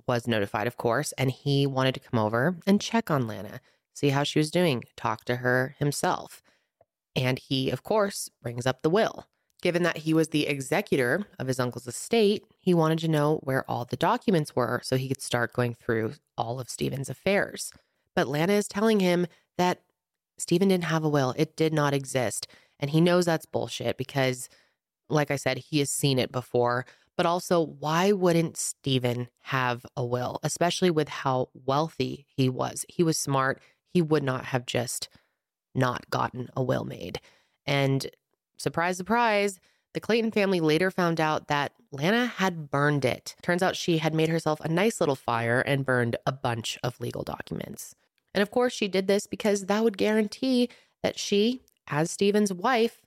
was 0.07 0.27
notified, 0.27 0.67
of 0.67 0.77
course, 0.77 1.11
and 1.17 1.31
he 1.31 1.67
wanted 1.67 1.93
to 1.93 1.99
come 1.99 2.19
over 2.19 2.57
and 2.65 2.81
check 2.81 3.11
on 3.11 3.27
Lana, 3.27 3.61
see 3.93 4.09
how 4.09 4.23
she 4.23 4.39
was 4.39 4.51
doing, 4.51 4.83
talk 4.97 5.25
to 5.25 5.37
her 5.37 5.75
himself. 5.77 6.41
And 7.15 7.37
he, 7.37 7.69
of 7.69 7.83
course, 7.83 8.29
brings 8.41 8.65
up 8.65 8.81
the 8.81 8.89
will. 8.89 9.27
Given 9.61 9.83
that 9.83 9.97
he 9.97 10.13
was 10.13 10.29
the 10.29 10.47
executor 10.47 11.25
of 11.37 11.47
his 11.47 11.59
uncle's 11.59 11.87
estate, 11.87 12.45
he 12.59 12.73
wanted 12.73 12.99
to 12.99 13.09
know 13.09 13.39
where 13.43 13.69
all 13.69 13.85
the 13.85 13.97
documents 13.97 14.55
were 14.55 14.79
so 14.83 14.95
he 14.95 15.09
could 15.09 15.21
start 15.21 15.53
going 15.53 15.75
through 15.75 16.13
all 16.37 16.59
of 16.59 16.69
Steven's 16.69 17.09
affairs. 17.09 17.73
But 18.15 18.27
Lana 18.27 18.53
is 18.53 18.67
telling 18.67 19.01
him 19.01 19.27
that 19.57 19.81
Steven 20.37 20.69
didn't 20.69 20.85
have 20.85 21.03
a 21.03 21.09
will, 21.09 21.33
it 21.37 21.57
did 21.57 21.73
not 21.73 21.93
exist. 21.93 22.47
And 22.79 22.91
he 22.91 23.01
knows 23.01 23.25
that's 23.25 23.45
bullshit 23.45 23.97
because, 23.97 24.47
like 25.09 25.31
I 25.31 25.35
said, 25.35 25.57
he 25.57 25.79
has 25.79 25.89
seen 25.89 26.17
it 26.17 26.31
before. 26.31 26.85
But 27.17 27.25
also, 27.25 27.61
why 27.61 28.13
wouldn't 28.13 28.55
Steven 28.55 29.27
have 29.41 29.85
a 29.97 30.05
will, 30.05 30.39
especially 30.41 30.89
with 30.89 31.09
how 31.09 31.49
wealthy 31.53 32.25
he 32.29 32.47
was? 32.47 32.85
He 32.87 33.03
was 33.03 33.17
smart. 33.17 33.61
He 33.89 34.01
would 34.01 34.23
not 34.23 34.45
have 34.45 34.65
just 34.65 35.09
not 35.75 36.09
gotten 36.09 36.49
a 36.55 36.63
will 36.63 36.85
made. 36.85 37.19
And 37.65 38.07
surprise, 38.59 38.97
surprise, 38.97 39.59
the 39.93 39.99
Clayton 39.99 40.31
family 40.31 40.59
later 40.59 40.91
found 40.91 41.19
out 41.19 41.47
that 41.47 41.73
Lana 41.91 42.27
had 42.27 42.69
burned 42.69 43.05
it. 43.05 43.35
Turns 43.41 43.63
out 43.63 43.75
she 43.75 43.97
had 43.97 44.13
made 44.13 44.29
herself 44.29 44.59
a 44.59 44.67
nice 44.67 44.99
little 44.99 45.15
fire 45.15 45.61
and 45.61 45.85
burned 45.85 46.15
a 46.27 46.31
bunch 46.31 46.77
of 46.83 46.99
legal 46.99 47.23
documents. 47.23 47.95
And 48.33 48.43
of 48.43 48.51
course, 48.51 48.73
she 48.73 48.87
did 48.87 49.07
this 49.07 49.25
because 49.25 49.65
that 49.65 49.83
would 49.83 49.97
guarantee 49.97 50.69
that 51.01 51.17
she, 51.17 51.61
as 51.87 52.11
Stephen's 52.11 52.53
wife, 52.53 53.01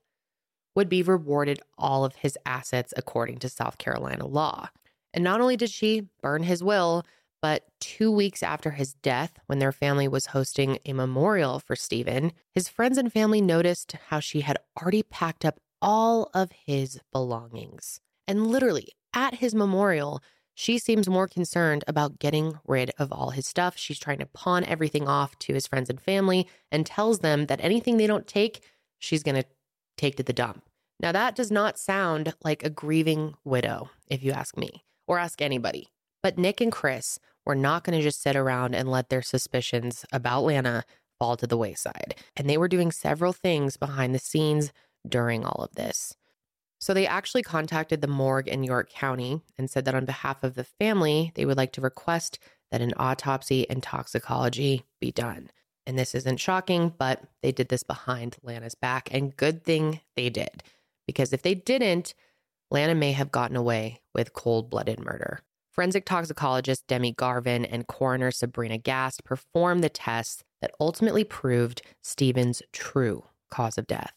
would 0.75 0.89
be 0.89 1.03
rewarded 1.03 1.61
all 1.79 2.05
of 2.05 2.17
his 2.17 2.37
assets 2.45 2.93
according 2.97 3.39
to 3.39 3.49
South 3.49 3.79
Carolina 3.79 4.27
law. 4.27 4.69
And 5.15 5.23
not 5.23 5.41
only 5.41 5.57
did 5.57 5.71
she 5.71 6.09
burn 6.21 6.43
his 6.43 6.65
will, 6.65 7.05
but 7.43 7.65
two 7.81 8.11
weeks 8.11 8.43
after 8.43 8.71
his 8.71 8.95
death, 8.95 9.39
when 9.47 9.59
their 9.59 9.73
family 9.73 10.07
was 10.07 10.27
hosting 10.27 10.79
a 10.87 10.93
memorial 10.93 11.59
for 11.59 11.75
Steven, 11.75 12.33
his 12.55 12.69
friends 12.69 12.97
and 12.97 13.13
family 13.13 13.41
noticed 13.41 13.97
how 14.09 14.21
she 14.21 14.43
had 14.43 14.57
already 14.81 15.03
packed 15.03 15.45
up 15.45 15.59
all 15.83 16.31
of 16.33 16.53
his 16.53 17.01
belongings. 17.13 18.01
And 18.29 18.47
literally, 18.47 18.89
at 19.13 19.35
his 19.35 19.55
memorial, 19.55 20.23
she 20.55 20.79
seems 20.79 21.09
more 21.09 21.27
concerned 21.27 21.83
about 21.89 22.21
getting 22.21 22.59
rid 22.67 22.93
of 22.99 23.11
all 23.11 23.31
his 23.31 23.47
stuff. 23.47 23.77
She's 23.77 23.99
trying 23.99 24.19
to 24.19 24.27
pawn 24.27 24.65
everything 24.65 25.09
off 25.09 25.37
to 25.41 25.55
his 25.55 25.67
friends 25.67 25.91
and 25.91 26.01
family 26.01 26.49
and 26.71 26.87
tells 26.87 27.19
them 27.19 27.47
that 27.47 27.63
anything 27.63 27.97
they 27.97 28.07
don't 28.07 28.27
take, 28.27 28.63
she's 28.99 29.25
going 29.25 29.43
to 29.43 29.49
take 29.97 30.17
to 30.17 30.23
the 30.23 30.33
dump. 30.33 30.63
Now, 31.01 31.11
that 31.11 31.35
does 31.35 31.51
not 31.51 31.79
sound 31.79 32.35
like 32.45 32.63
a 32.63 32.71
grieving 32.71 33.35
widow, 33.45 33.91
if 34.07 34.23
you 34.23 34.31
ask 34.31 34.57
me, 34.57 34.85
or 35.09 35.19
ask 35.19 35.43
anybody. 35.43 35.89
But 36.23 36.39
Nick 36.39 36.61
and 36.61 36.71
Chris 36.71 37.19
were 37.45 37.55
not 37.55 37.85
going 37.85 37.99
to 37.99 38.03
just 38.03 38.23
sit 38.23 38.37
around 38.37 38.75
and 38.75 38.91
let 38.91 39.09
their 39.09 39.23
suspicions 39.23 40.05
about 40.13 40.45
Lana 40.45 40.85
fall 41.19 41.37
to 41.37 41.47
the 41.47 41.57
wayside. 41.57 42.15
And 42.37 42.49
they 42.49 42.59
were 42.59 42.69
doing 42.69 42.91
several 42.91 43.33
things 43.33 43.77
behind 43.77 44.15
the 44.15 44.19
scenes 44.19 44.73
during 45.09 45.45
all 45.45 45.63
of 45.63 45.75
this. 45.75 46.15
So 46.81 46.93
they 46.93 47.07
actually 47.07 47.43
contacted 47.43 48.01
the 48.01 48.09
morgue 48.09 48.49
in 48.49 48.65
York 48.65 48.91
County 48.91 49.41
and 49.57 49.71
said 49.71 49.85
that 49.85 49.95
on 49.95 50.05
behalf 50.05 50.43
of 50.43 50.55
the 50.55 50.65
family, 50.65 51.31
they 51.37 51.45
would 51.45 51.57
like 51.57 51.73
to 51.73 51.81
request 51.81 52.41
that 52.73 52.81
an 52.81 52.93
autopsy 52.97 53.71
and 53.71 53.83
toxicology 53.83 54.85
be 55.01 55.13
done. 55.13 55.51
And 55.87 55.99
this 55.99 56.15
isn't 56.15 56.41
shocking, 56.41 56.93
but 56.99 57.23
they 57.43 57.53
did 57.53 57.69
this 57.69 57.83
behind 57.83 58.37
Lana's 58.43 58.75
back. 58.75 59.09
And 59.13 59.37
good 59.37 59.65
thing 59.65 60.01
they 60.17 60.31
did, 60.31 60.63
because 61.07 61.33
if 61.33 61.43
they 61.43 61.55
didn't, 61.55 62.15
Lana 62.71 62.95
may 62.95 63.13
have 63.13 63.31
gotten 63.31 63.57
away 63.57 64.01
with 64.15 64.33
cold 64.33 64.71
blooded 64.71 64.99
murder. 64.99 65.41
Forensic 65.73 66.05
toxicologist 66.05 66.87
Demi 66.87 67.13
Garvin 67.13 67.65
and 67.65 67.87
coroner 67.87 68.31
Sabrina 68.31 68.77
Gast 68.77 69.25
performed 69.25 69.83
the 69.83 69.89
tests 69.89 70.45
that 70.61 70.75
ultimately 70.79 71.25
proved 71.25 71.81
Steven's 72.03 72.63
true 72.73 73.25
cause 73.51 73.79
of 73.79 73.87
death. 73.87 74.13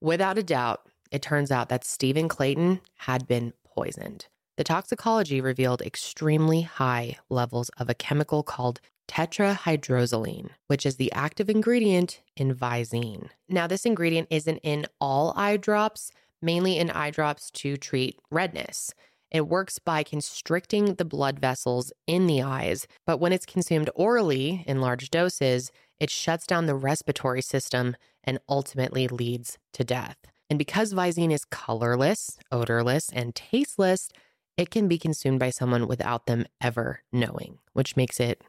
Without 0.00 0.38
a 0.38 0.42
doubt, 0.42 0.82
it 1.10 1.22
turns 1.22 1.50
out 1.50 1.68
that 1.68 1.84
Steven 1.84 2.28
Clayton 2.28 2.80
had 2.96 3.26
been 3.26 3.52
poisoned. 3.64 4.26
The 4.56 4.64
toxicology 4.64 5.40
revealed 5.40 5.82
extremely 5.82 6.62
high 6.62 7.16
levels 7.30 7.70
of 7.78 7.88
a 7.88 7.94
chemical 7.94 8.42
called 8.42 8.80
tetrahydrozoline, 9.06 10.50
which 10.66 10.84
is 10.84 10.96
the 10.96 11.12
active 11.12 11.48
ingredient 11.48 12.20
in 12.36 12.54
Visine. 12.54 13.28
Now, 13.48 13.68
this 13.68 13.86
ingredient 13.86 14.28
isn't 14.30 14.58
in 14.64 14.86
all 15.00 15.32
eye 15.36 15.56
drops, 15.58 16.10
mainly 16.42 16.76
in 16.76 16.90
eye 16.90 17.10
drops 17.10 17.50
to 17.52 17.76
treat 17.76 18.18
redness. 18.30 18.92
It 19.30 19.48
works 19.48 19.78
by 19.78 20.02
constricting 20.02 20.94
the 20.94 21.04
blood 21.04 21.38
vessels 21.38 21.92
in 22.06 22.26
the 22.26 22.42
eyes, 22.42 22.86
but 23.06 23.18
when 23.18 23.32
it's 23.32 23.46
consumed 23.46 23.90
orally 23.94 24.64
in 24.66 24.80
large 24.80 25.10
doses, 25.10 25.70
it 26.00 26.10
shuts 26.10 26.46
down 26.46 26.66
the 26.66 26.74
respiratory 26.74 27.42
system 27.42 27.96
and 28.24 28.38
ultimately 28.48 29.06
leads 29.08 29.58
to 29.74 29.84
death. 29.84 30.16
And 30.48 30.58
because 30.58 30.94
Visine 30.94 31.32
is 31.32 31.44
colorless, 31.44 32.38
odorless, 32.50 33.10
and 33.12 33.34
tasteless, 33.34 34.08
it 34.56 34.70
can 34.70 34.88
be 34.88 34.98
consumed 34.98 35.38
by 35.38 35.50
someone 35.50 35.86
without 35.86 36.26
them 36.26 36.46
ever 36.60 37.00
knowing, 37.12 37.58
which 37.74 37.96
makes 37.96 38.18
it 38.18 38.42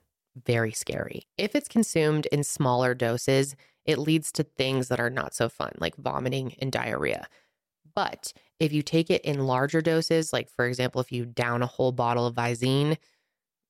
very 0.45 0.71
scary. 0.71 1.27
If 1.37 1.55
it's 1.55 1.67
consumed 1.67 2.25
in 2.27 2.43
smaller 2.43 2.93
doses, 2.93 3.55
it 3.85 3.97
leads 3.97 4.31
to 4.33 4.43
things 4.43 4.87
that 4.87 4.99
are 4.99 5.09
not 5.09 5.33
so 5.33 5.49
fun, 5.49 5.73
like 5.77 5.95
vomiting 5.97 6.55
and 6.59 6.71
diarrhea. 6.71 7.27
But 7.95 8.31
if 8.59 8.73
you 8.73 8.81
take 8.81 9.09
it 9.09 9.23
in 9.23 9.45
larger 9.45 9.81
doses, 9.81 10.33
like 10.33 10.49
for 10.49 10.65
example, 10.65 11.01
if 11.01 11.11
you 11.11 11.25
down 11.25 11.61
a 11.61 11.67
whole 11.67 11.91
bottle 11.91 12.25
of 12.25 12.35
Visine, 12.35 12.97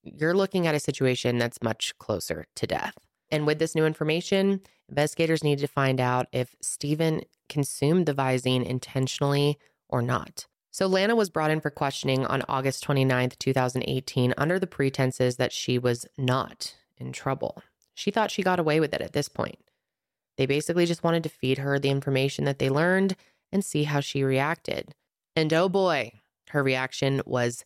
you're 0.04 0.34
looking 0.34 0.66
at 0.66 0.76
a 0.76 0.80
situation 0.80 1.38
that's 1.38 1.62
much 1.62 1.98
closer 2.00 2.46
to 2.56 2.68
death. 2.68 2.96
And 3.32 3.46
with 3.46 3.60
this 3.60 3.76
new 3.76 3.86
information, 3.86 4.62
investigators 4.88 5.44
needed 5.44 5.62
to 5.62 5.68
find 5.68 6.02
out 6.02 6.28
if 6.32 6.56
Stephen 6.62 7.22
consumed 7.48 8.06
the 8.06 8.14
Visine 8.14 8.66
intentionally 8.66 9.60
or 9.88 10.02
not. 10.02 10.48
So 10.72 10.88
Lana 10.88 11.16
was 11.16 11.30
brought 11.30 11.52
in 11.52 11.62
for 11.62 11.70
questioning 11.70 12.26
on 12.26 12.44
August 12.48 12.86
29th, 12.86 13.38
2018, 13.38 14.34
under 14.38 14.60
the 14.60 14.68
pretenses 14.68 15.36
that 15.38 15.52
she 15.52 15.78
was 15.78 16.06
not 16.18 16.76
in 16.98 17.12
trouble. 17.12 17.62
She 17.94 18.12
thought 18.12 18.32
she 18.32 18.44
got 18.44 18.60
away 18.60 18.80
with 18.80 18.94
it 18.94 19.02
at 19.02 19.14
this 19.14 19.30
point. 19.30 19.60
They 20.38 20.46
basically 20.46 20.86
just 20.86 21.04
wanted 21.04 21.24
to 21.24 21.30
feed 21.30 21.58
her 21.58 21.80
the 21.80 21.90
information 21.90 22.46
that 22.46 22.60
they 22.60 22.70
learned 22.70 23.16
and 23.52 23.64
see 23.64 23.84
how 23.84 24.00
she 24.00 24.24
reacted. 24.24 24.94
And 25.36 25.54
oh 25.54 25.70
boy, 25.70 26.12
her 26.50 26.64
reaction 26.64 27.22
was 27.26 27.64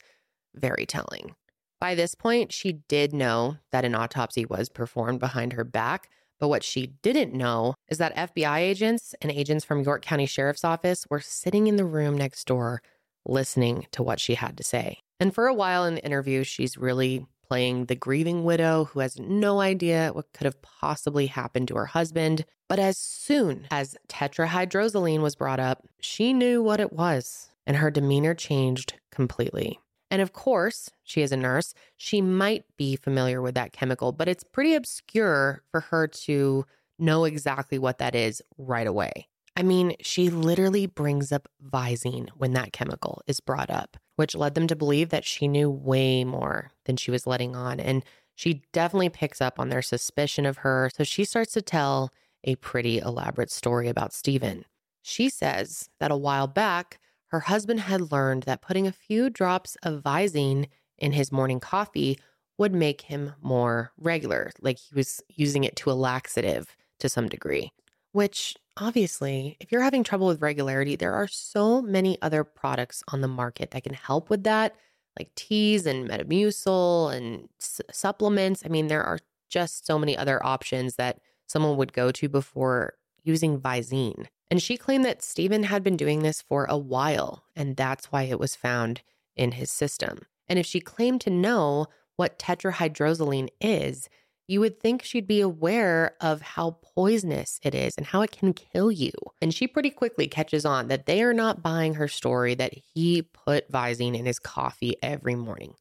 very 0.55 0.85
telling. 0.85 1.35
By 1.79 1.95
this 1.95 2.15
point, 2.15 2.53
she 2.53 2.73
did 2.87 3.13
know 3.13 3.57
that 3.71 3.85
an 3.85 3.95
autopsy 3.95 4.45
was 4.45 4.69
performed 4.69 5.19
behind 5.19 5.53
her 5.53 5.63
back, 5.63 6.09
but 6.39 6.47
what 6.47 6.63
she 6.63 6.87
didn't 7.01 7.33
know 7.33 7.73
is 7.89 7.97
that 7.97 8.15
FBI 8.15 8.59
agents 8.59 9.13
and 9.21 9.31
agents 9.31 9.65
from 9.65 9.83
York 9.83 10.01
County 10.01 10.25
Sheriff's 10.25 10.63
Office 10.63 11.05
were 11.09 11.19
sitting 11.19 11.67
in 11.67 11.75
the 11.75 11.85
room 11.85 12.17
next 12.17 12.47
door 12.47 12.81
listening 13.25 13.87
to 13.91 14.03
what 14.03 14.19
she 14.19 14.35
had 14.35 14.57
to 14.57 14.63
say. 14.63 14.99
And 15.19 15.33
for 15.33 15.47
a 15.47 15.53
while 15.53 15.85
in 15.85 15.95
the 15.95 16.05
interview, 16.05 16.43
she's 16.43 16.77
really 16.77 17.25
playing 17.53 17.85
the 17.85 17.95
grieving 17.95 18.43
widow 18.43 18.85
who 18.85 18.99
has 18.99 19.19
no 19.19 19.61
idea 19.61 20.09
what 20.11 20.33
could 20.33 20.45
have 20.45 20.59
possibly 20.63 21.27
happened 21.27 21.67
to 21.67 21.75
her 21.75 21.85
husband. 21.85 22.43
But 22.67 22.79
as 22.79 22.97
soon 22.97 23.67
as 23.69 23.95
tetrahydrozoline 24.09 25.21
was 25.21 25.35
brought 25.35 25.59
up, 25.59 25.87
she 25.99 26.33
knew 26.33 26.63
what 26.63 26.79
it 26.79 26.91
was, 26.91 27.51
and 27.67 27.77
her 27.77 27.91
demeanor 27.91 28.33
changed 28.33 28.95
completely. 29.11 29.79
And 30.09 30.19
of 30.19 30.33
course, 30.33 30.89
she 31.03 31.21
is 31.21 31.31
a 31.31 31.37
nurse. 31.37 31.75
She 31.95 32.21
might 32.21 32.63
be 32.75 32.95
familiar 32.95 33.39
with 33.39 33.53
that 33.53 33.71
chemical, 33.71 34.11
but 34.11 34.27
it's 34.27 34.43
pretty 34.43 34.73
obscure 34.73 35.61
for 35.69 35.81
her 35.81 36.07
to 36.25 36.65
know 36.97 37.23
exactly 37.23 37.77
what 37.77 37.99
that 37.99 38.15
is 38.15 38.41
right 38.57 38.87
away. 38.87 39.27
I 39.55 39.61
mean, 39.61 39.95
she 40.01 40.29
literally 40.29 40.87
brings 40.87 41.31
up 41.31 41.47
Visine 41.63 42.29
when 42.35 42.53
that 42.53 42.73
chemical 42.73 43.21
is 43.27 43.39
brought 43.39 43.69
up, 43.69 43.97
which 44.15 44.35
led 44.35 44.55
them 44.55 44.67
to 44.67 44.75
believe 44.75 45.09
that 45.09 45.25
she 45.25 45.47
knew 45.47 45.69
way 45.69 46.23
more 46.23 46.71
than 46.85 46.97
she 46.97 47.11
was 47.11 47.27
letting 47.27 47.55
on. 47.55 47.79
And 47.79 48.03
she 48.33 48.63
definitely 48.71 49.09
picks 49.09 49.41
up 49.41 49.59
on 49.59 49.69
their 49.69 49.83
suspicion 49.83 50.47
of 50.47 50.57
her. 50.57 50.89
So 50.95 51.03
she 51.03 51.23
starts 51.23 51.53
to 51.53 51.61
tell 51.61 52.11
a 52.43 52.55
pretty 52.55 52.97
elaborate 52.97 53.51
story 53.51 53.87
about 53.89 54.11
Stephen. 54.11 54.65
She 55.03 55.29
says 55.29 55.89
that 55.99 56.11
a 56.11 56.17
while 56.17 56.47
back, 56.47 56.99
her 57.27 57.41
husband 57.41 57.81
had 57.81 58.11
learned 58.11 58.43
that 58.43 58.61
putting 58.61 58.87
a 58.87 58.91
few 58.91 59.29
drops 59.29 59.77
of 59.83 60.01
Visine 60.01 60.67
in 60.97 61.11
his 61.11 61.31
morning 61.31 61.59
coffee 61.59 62.17
would 62.57 62.73
make 62.73 63.01
him 63.01 63.33
more 63.41 63.91
regular, 63.97 64.51
like 64.61 64.79
he 64.79 64.95
was 64.95 65.21
using 65.29 65.63
it 65.63 65.75
to 65.75 65.91
a 65.91 65.93
laxative 65.93 66.75
to 66.99 67.09
some 67.09 67.27
degree 67.27 67.71
which 68.13 68.55
obviously, 68.77 69.57
if 69.59 69.71
you're 69.71 69.81
having 69.81 70.03
trouble 70.03 70.27
with 70.27 70.41
regularity, 70.41 70.95
there 70.95 71.13
are 71.13 71.27
so 71.27 71.81
many 71.81 72.21
other 72.21 72.43
products 72.43 73.03
on 73.09 73.21
the 73.21 73.27
market 73.27 73.71
that 73.71 73.83
can 73.83 73.93
help 73.93 74.29
with 74.29 74.43
that, 74.43 74.75
like 75.17 75.33
teas 75.35 75.85
and 75.85 76.09
Metamucil 76.09 77.15
and 77.15 77.49
s- 77.61 77.81
supplements. 77.91 78.63
I 78.65 78.69
mean, 78.69 78.87
there 78.87 79.03
are 79.03 79.19
just 79.49 79.85
so 79.85 79.99
many 79.99 80.17
other 80.17 80.43
options 80.45 80.95
that 80.95 81.19
someone 81.47 81.77
would 81.77 81.93
go 81.93 82.11
to 82.11 82.27
before 82.27 82.95
using 83.23 83.59
Visine. 83.59 84.27
And 84.49 84.61
she 84.61 84.77
claimed 84.77 85.05
that 85.05 85.23
Stephen 85.23 85.63
had 85.63 85.83
been 85.83 85.97
doing 85.97 86.21
this 86.21 86.41
for 86.41 86.65
a 86.65 86.77
while, 86.77 87.45
and 87.55 87.75
that's 87.75 88.11
why 88.11 88.23
it 88.23 88.39
was 88.39 88.55
found 88.55 89.01
in 89.35 89.53
his 89.53 89.71
system. 89.71 90.19
And 90.47 90.59
if 90.59 90.65
she 90.65 90.79
claimed 90.79 91.21
to 91.21 91.29
know 91.29 91.87
what 92.15 92.37
tetrahydrozoline 92.37 93.49
is, 93.61 94.09
you 94.47 94.59
would 94.59 94.79
think 94.79 95.03
she'd 95.03 95.27
be 95.27 95.41
aware 95.41 96.15
of 96.19 96.41
how 96.41 96.77
poisonous 96.95 97.59
it 97.63 97.73
is 97.73 97.95
and 97.97 98.05
how 98.05 98.21
it 98.21 98.31
can 98.31 98.53
kill 98.53 98.91
you. 98.91 99.11
And 99.41 99.53
she 99.53 99.67
pretty 99.67 99.89
quickly 99.89 100.27
catches 100.27 100.65
on 100.65 100.87
that 100.89 101.05
they 101.05 101.23
are 101.23 101.33
not 101.33 101.63
buying 101.63 101.93
her 101.95 102.07
story 102.07 102.53
that 102.55 102.73
he 102.73 103.21
put 103.21 103.71
Visine 103.71 104.17
in 104.17 104.25
his 104.25 104.39
coffee 104.39 104.95
every 105.01 105.35
morning. 105.35 105.75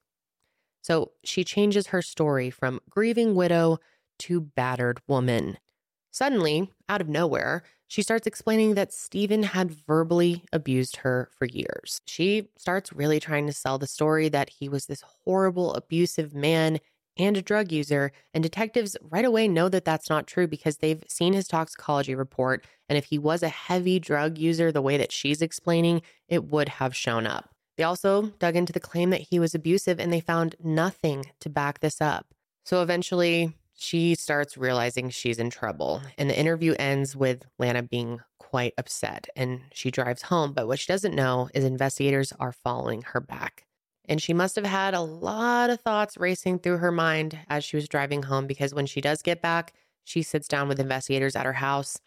So 0.83 1.13
she 1.25 1.45
changes 1.45 1.89
her 1.89 2.03
story 2.03 2.51
from 2.51 2.81
grieving 2.89 3.35
widow 3.35 3.79
to 4.21 4.41
battered 4.41 5.01
woman. 5.07 5.59
Suddenly, 6.11 6.71
out 6.89 7.01
of 7.01 7.09
nowhere, 7.09 7.63
she 7.89 8.03
starts 8.03 8.27
explaining 8.27 8.75
that 8.75 8.93
Stephen 8.93 9.43
had 9.43 9.71
verbally 9.71 10.45
abused 10.53 10.97
her 10.97 11.31
for 11.37 11.47
years. 11.47 12.01
She 12.07 12.49
starts 12.57 12.93
really 12.93 13.21
trying 13.21 13.47
to 13.47 13.53
sell 13.53 13.79
the 13.79 13.87
story 13.87 14.29
that 14.29 14.51
he 14.51 14.69
was 14.69 14.87
this 14.87 15.03
horrible, 15.25 15.75
abusive 15.75 16.35
man 16.35 16.79
and 17.19 17.37
a 17.37 17.43
drug 17.43 17.73
user. 17.73 18.13
And 18.35 18.43
detectives 18.43 18.97
right 19.03 19.25
away 19.25 19.49
know 19.49 19.69
that 19.69 19.85
that's 19.85 20.11
not 20.11 20.27
true 20.27 20.47
because 20.47 20.79
they've 20.79 21.03
seen 21.09 21.33
his 21.33 21.49
toxicology 21.49 22.15
report. 22.15 22.65
And 22.89 22.97
if 22.99 23.07
he 23.07 23.19
was 23.19 23.43
a 23.43 23.49
heavy 23.49 23.99
drug 23.99 24.39
user, 24.39 24.73
the 24.73 24.83
way 24.83 24.97
that 24.97 25.13
she's 25.13 25.43
explaining, 25.43 26.03
it 26.29 26.45
would 26.45 26.69
have 26.69 26.97
shown 26.97 27.27
up. 27.27 27.51
They 27.77 27.85
also 27.85 28.33
dug 28.39 28.57
into 28.57 28.73
the 28.73 28.81
claim 28.81 29.11
that 29.11 29.27
he 29.31 29.39
was 29.39 29.55
abusive 29.55 29.99
and 29.99 30.13
they 30.13 30.21
found 30.21 30.57
nothing 30.63 31.27
to 31.41 31.49
back 31.49 31.81
this 31.81 32.01
up. 32.01 32.27
So 32.65 32.83
eventually, 32.83 33.57
she 33.75 34.15
starts 34.15 34.57
realizing 34.57 35.11
she's 35.11 35.39
in 35.39 35.51
trouble. 35.51 36.03
And 36.19 36.31
the 36.31 36.39
interview 36.39 36.75
ends 36.79 37.17
with 37.17 37.45
Lana 37.59 37.83
being 37.83 38.21
quite 38.39 38.75
upset 38.77 39.29
and 39.35 39.63
she 39.73 39.91
drives 39.91 40.23
home. 40.23 40.53
But 40.53 40.69
what 40.69 40.79
she 40.79 40.93
doesn't 40.93 41.15
know 41.15 41.49
is 41.55 41.65
investigators 41.65 42.33
are 42.39 42.53
following 42.53 43.03
her 43.03 43.21
back. 43.21 43.65
And 44.09 44.21
she 44.21 44.33
must 44.33 44.57
have 44.57 44.65
had 44.65 44.95
a 44.95 45.01
lot 45.01 45.71
of 45.71 45.81
thoughts 45.81 46.17
racing 46.17 46.59
through 46.59 46.79
her 46.79 46.93
mind 46.93 47.39
as 47.49 47.65
she 47.65 47.77
was 47.77 47.89
driving 47.89 48.25
home 48.25 48.47
because 48.47 48.75
when 48.75 48.87
she 48.87 49.01
does 49.01 49.23
get 49.23 49.41
back, 49.41 49.73
she 50.05 50.23
sits 50.23 50.49
down 50.49 50.69
with 50.69 50.81
investigators 50.81 51.37
at 51.37 51.47
her 51.47 51.53
house 51.53 52.01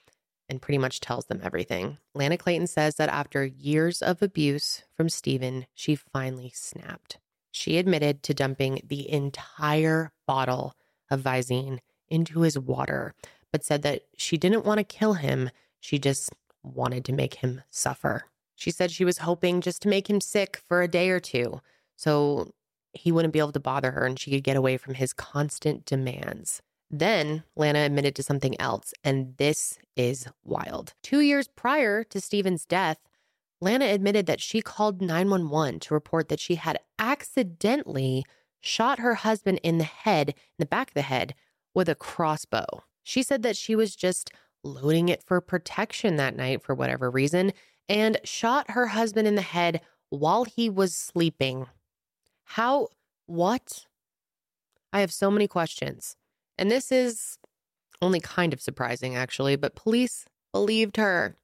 and 0.49 0.61
pretty 0.61 0.77
much 0.77 0.99
tells 0.99 1.25
them 1.25 1.39
everything. 1.43 1.97
Lana 2.13 2.37
Clayton 2.37 2.67
says 2.67 2.95
that 2.95 3.09
after 3.09 3.45
years 3.45 4.01
of 4.01 4.21
abuse 4.21 4.83
from 4.95 5.09
Stephen, 5.09 5.65
she 5.73 5.95
finally 5.95 6.51
snapped. 6.53 7.17
She 7.51 7.77
admitted 7.77 8.21
to 8.23 8.33
dumping 8.33 8.81
the 8.85 9.09
entire 9.09 10.11
bottle 10.27 10.75
of 11.09 11.21
Visine 11.21 11.79
into 12.09 12.41
his 12.41 12.59
water, 12.59 13.15
but 13.51 13.63
said 13.63 13.81
that 13.83 14.01
she 14.17 14.37
didn't 14.37 14.65
want 14.65 14.79
to 14.79 14.83
kill 14.83 15.13
him. 15.13 15.49
She 15.79 15.97
just 15.97 16.29
wanted 16.61 17.05
to 17.05 17.13
make 17.13 17.35
him 17.35 17.61
suffer. 17.69 18.25
She 18.55 18.71
said 18.71 18.91
she 18.91 19.05
was 19.05 19.19
hoping 19.19 19.61
just 19.61 19.81
to 19.83 19.87
make 19.87 20.09
him 20.09 20.21
sick 20.21 20.61
for 20.67 20.81
a 20.81 20.87
day 20.87 21.09
or 21.09 21.19
two 21.19 21.61
so 21.95 22.51
he 22.93 23.11
wouldn't 23.11 23.33
be 23.33 23.39
able 23.39 23.51
to 23.51 23.59
bother 23.59 23.91
her 23.91 24.05
and 24.05 24.19
she 24.19 24.31
could 24.31 24.43
get 24.43 24.57
away 24.57 24.77
from 24.77 24.95
his 24.95 25.13
constant 25.13 25.85
demands. 25.85 26.61
Then 26.89 27.43
Lana 27.55 27.79
admitted 27.79 28.15
to 28.15 28.23
something 28.23 28.59
else, 28.59 28.93
and 29.03 29.35
this 29.37 29.79
is 29.95 30.27
wild. 30.43 30.93
Two 31.01 31.19
years 31.19 31.47
prior 31.47 32.03
to 32.05 32.21
Stephen's 32.21 32.65
death, 32.65 32.99
Lana 33.59 33.85
admitted 33.85 34.27
that 34.27 34.41
she 34.41 34.61
called 34.61 35.01
911 35.01 35.79
to 35.81 35.93
report 35.93 36.29
that 36.29 36.39
she 36.39 36.55
had 36.55 36.79
accidentally 36.99 38.23
shot 38.61 38.99
her 38.99 39.15
husband 39.15 39.59
in 39.63 39.77
the 39.77 39.83
head, 39.83 40.29
in 40.29 40.35
the 40.59 40.65
back 40.65 40.89
of 40.89 40.93
the 40.93 41.01
head, 41.01 41.33
with 41.73 41.89
a 41.89 41.95
crossbow. 41.95 42.65
She 43.03 43.23
said 43.23 43.43
that 43.43 43.57
she 43.57 43.75
was 43.75 43.95
just 43.95 44.31
loading 44.63 45.09
it 45.09 45.23
for 45.23 45.39
protection 45.41 46.15
that 46.15 46.35
night 46.35 46.61
for 46.61 46.73
whatever 46.73 47.09
reason 47.09 47.53
and 47.87 48.17
shot 48.23 48.71
her 48.71 48.87
husband 48.87 49.27
in 49.27 49.35
the 49.35 49.41
head 49.41 49.81
while 50.09 50.43
he 50.43 50.69
was 50.69 50.95
sleeping 50.95 51.67
how, 52.45 52.87
what? 53.25 53.85
I 54.93 55.01
have 55.01 55.11
so 55.11 55.29
many 55.29 55.47
questions. 55.47 56.15
And 56.57 56.71
this 56.71 56.91
is 56.91 57.37
only 58.01 58.19
kind 58.19 58.53
of 58.53 58.61
surprising, 58.61 59.15
actually, 59.15 59.55
but 59.55 59.75
police 59.75 60.25
believed 60.53 60.97
her, 60.97 61.37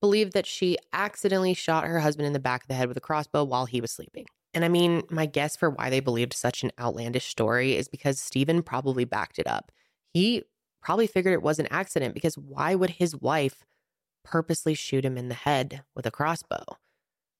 believed 0.00 0.32
that 0.32 0.46
she 0.46 0.76
accidentally 0.92 1.54
shot 1.54 1.86
her 1.86 2.00
husband 2.00 2.26
in 2.26 2.32
the 2.32 2.38
back 2.38 2.62
of 2.62 2.68
the 2.68 2.74
head 2.74 2.88
with 2.88 2.96
a 2.96 3.00
crossbow 3.00 3.44
while 3.44 3.66
he 3.66 3.80
was 3.80 3.90
sleeping. 3.90 4.26
And 4.52 4.64
I 4.64 4.68
mean, 4.68 5.02
my 5.10 5.26
guess 5.26 5.56
for 5.56 5.70
why 5.70 5.90
they 5.90 6.00
believed 6.00 6.32
such 6.32 6.62
an 6.62 6.72
outlandish 6.78 7.26
story 7.26 7.76
is 7.76 7.88
because 7.88 8.18
Stephen 8.18 8.62
probably 8.62 9.04
backed 9.04 9.38
it 9.38 9.46
up. 9.46 9.70
He 10.12 10.42
probably 10.82 11.06
figured 11.06 11.34
it 11.34 11.42
was 11.42 11.58
an 11.58 11.68
accident 11.70 12.14
because 12.14 12.36
why 12.36 12.74
would 12.74 12.90
his 12.90 13.14
wife 13.14 13.64
purposely 14.24 14.74
shoot 14.74 15.04
him 15.04 15.16
in 15.16 15.28
the 15.28 15.34
head 15.34 15.84
with 15.94 16.04
a 16.04 16.10
crossbow? 16.10 16.64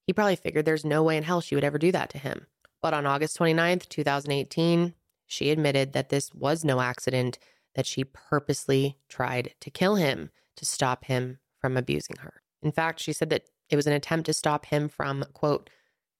He 0.06 0.12
probably 0.12 0.36
figured 0.36 0.64
there's 0.64 0.84
no 0.84 1.02
way 1.02 1.16
in 1.16 1.24
hell 1.24 1.40
she 1.40 1.54
would 1.54 1.64
ever 1.64 1.78
do 1.78 1.90
that 1.92 2.10
to 2.10 2.18
him. 2.18 2.46
But 2.82 2.94
on 2.94 3.06
August 3.06 3.38
29th, 3.38 3.88
2018, 3.88 4.94
she 5.26 5.50
admitted 5.50 5.92
that 5.92 6.08
this 6.08 6.32
was 6.34 6.64
no 6.64 6.80
accident, 6.80 7.38
that 7.74 7.86
she 7.86 8.04
purposely 8.04 8.96
tried 9.08 9.54
to 9.60 9.70
kill 9.70 9.96
him 9.96 10.30
to 10.56 10.64
stop 10.64 11.04
him 11.04 11.38
from 11.60 11.76
abusing 11.76 12.16
her. 12.20 12.42
In 12.62 12.72
fact, 12.72 13.00
she 13.00 13.12
said 13.12 13.30
that 13.30 13.44
it 13.68 13.76
was 13.76 13.86
an 13.86 13.92
attempt 13.92 14.26
to 14.26 14.32
stop 14.32 14.66
him 14.66 14.88
from, 14.88 15.24
quote, 15.32 15.70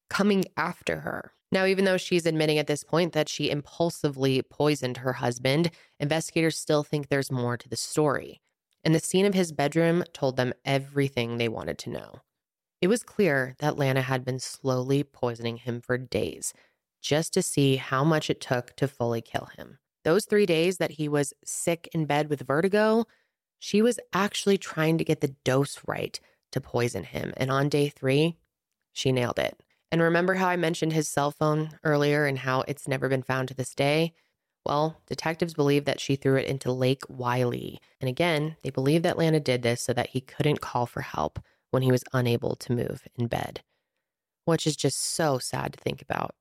coming 0.09 0.45
after 0.55 1.01
her. 1.01 1.33
Now, 1.51 1.65
even 1.65 1.83
though 1.83 1.97
she's 1.97 2.25
admitting 2.25 2.57
at 2.57 2.67
this 2.67 2.83
point 2.83 3.11
that 3.13 3.27
she 3.27 3.49
impulsively 3.49 4.41
poisoned 4.41 4.97
her 4.97 5.13
husband, 5.13 5.71
investigators 5.99 6.57
still 6.57 6.83
think 6.83 7.09
there's 7.09 7.31
more 7.31 7.57
to 7.57 7.67
the 7.67 7.75
story. 7.75 8.41
And 8.83 8.95
the 8.95 8.99
scene 8.99 9.25
of 9.25 9.33
his 9.33 9.51
bedroom 9.51 10.03
told 10.13 10.37
them 10.37 10.53
everything 10.63 11.37
they 11.37 11.49
wanted 11.49 11.77
to 11.79 11.89
know. 11.89 12.21
It 12.81 12.87
was 12.87 13.03
clear 13.03 13.55
that 13.59 13.77
Lana 13.77 14.01
had 14.01 14.25
been 14.25 14.39
slowly 14.39 15.03
poisoning 15.03 15.57
him 15.57 15.81
for 15.81 15.99
days 15.99 16.51
just 16.99 17.31
to 17.33 17.43
see 17.43 17.75
how 17.75 18.03
much 18.03 18.29
it 18.29 18.41
took 18.41 18.75
to 18.75 18.87
fully 18.87 19.21
kill 19.21 19.49
him. 19.55 19.77
Those 20.03 20.25
three 20.25 20.47
days 20.47 20.77
that 20.77 20.91
he 20.91 21.07
was 21.07 21.33
sick 21.45 21.87
in 21.93 22.05
bed 22.05 22.27
with 22.27 22.41
vertigo, 22.41 23.05
she 23.59 23.83
was 23.83 23.99
actually 24.13 24.57
trying 24.57 24.97
to 24.97 25.03
get 25.03 25.21
the 25.21 25.35
dose 25.43 25.79
right 25.85 26.19
to 26.51 26.59
poison 26.59 27.03
him. 27.03 27.33
And 27.37 27.51
on 27.51 27.69
day 27.69 27.89
three, 27.89 28.37
she 28.91 29.11
nailed 29.11 29.37
it. 29.37 29.61
And 29.91 30.01
remember 30.01 30.35
how 30.35 30.47
I 30.47 30.55
mentioned 30.55 30.93
his 30.93 31.07
cell 31.07 31.29
phone 31.29 31.71
earlier 31.83 32.25
and 32.25 32.39
how 32.39 32.63
it's 32.67 32.87
never 32.87 33.09
been 33.09 33.21
found 33.21 33.47
to 33.49 33.53
this 33.53 33.75
day? 33.75 34.13
Well, 34.65 34.97
detectives 35.07 35.53
believe 35.53 35.85
that 35.85 35.99
she 35.99 36.15
threw 36.15 36.37
it 36.37 36.47
into 36.47 36.71
Lake 36.71 37.03
Wylie. 37.07 37.79
And 37.99 38.09
again, 38.09 38.55
they 38.63 38.71
believe 38.71 39.03
that 39.03 39.17
Lana 39.17 39.39
did 39.39 39.61
this 39.61 39.81
so 39.81 39.93
that 39.93 40.09
he 40.09 40.21
couldn't 40.21 40.61
call 40.61 40.87
for 40.87 41.01
help 41.01 41.39
when 41.71 41.83
he 41.83 41.91
was 41.91 42.03
unable 42.13 42.55
to 42.55 42.73
move 42.73 43.07
in 43.17 43.27
bed, 43.27 43.61
which 44.45 44.67
is 44.67 44.75
just 44.75 44.99
so 44.99 45.39
sad 45.39 45.73
to 45.73 45.79
think 45.79 46.01
about. 46.01 46.35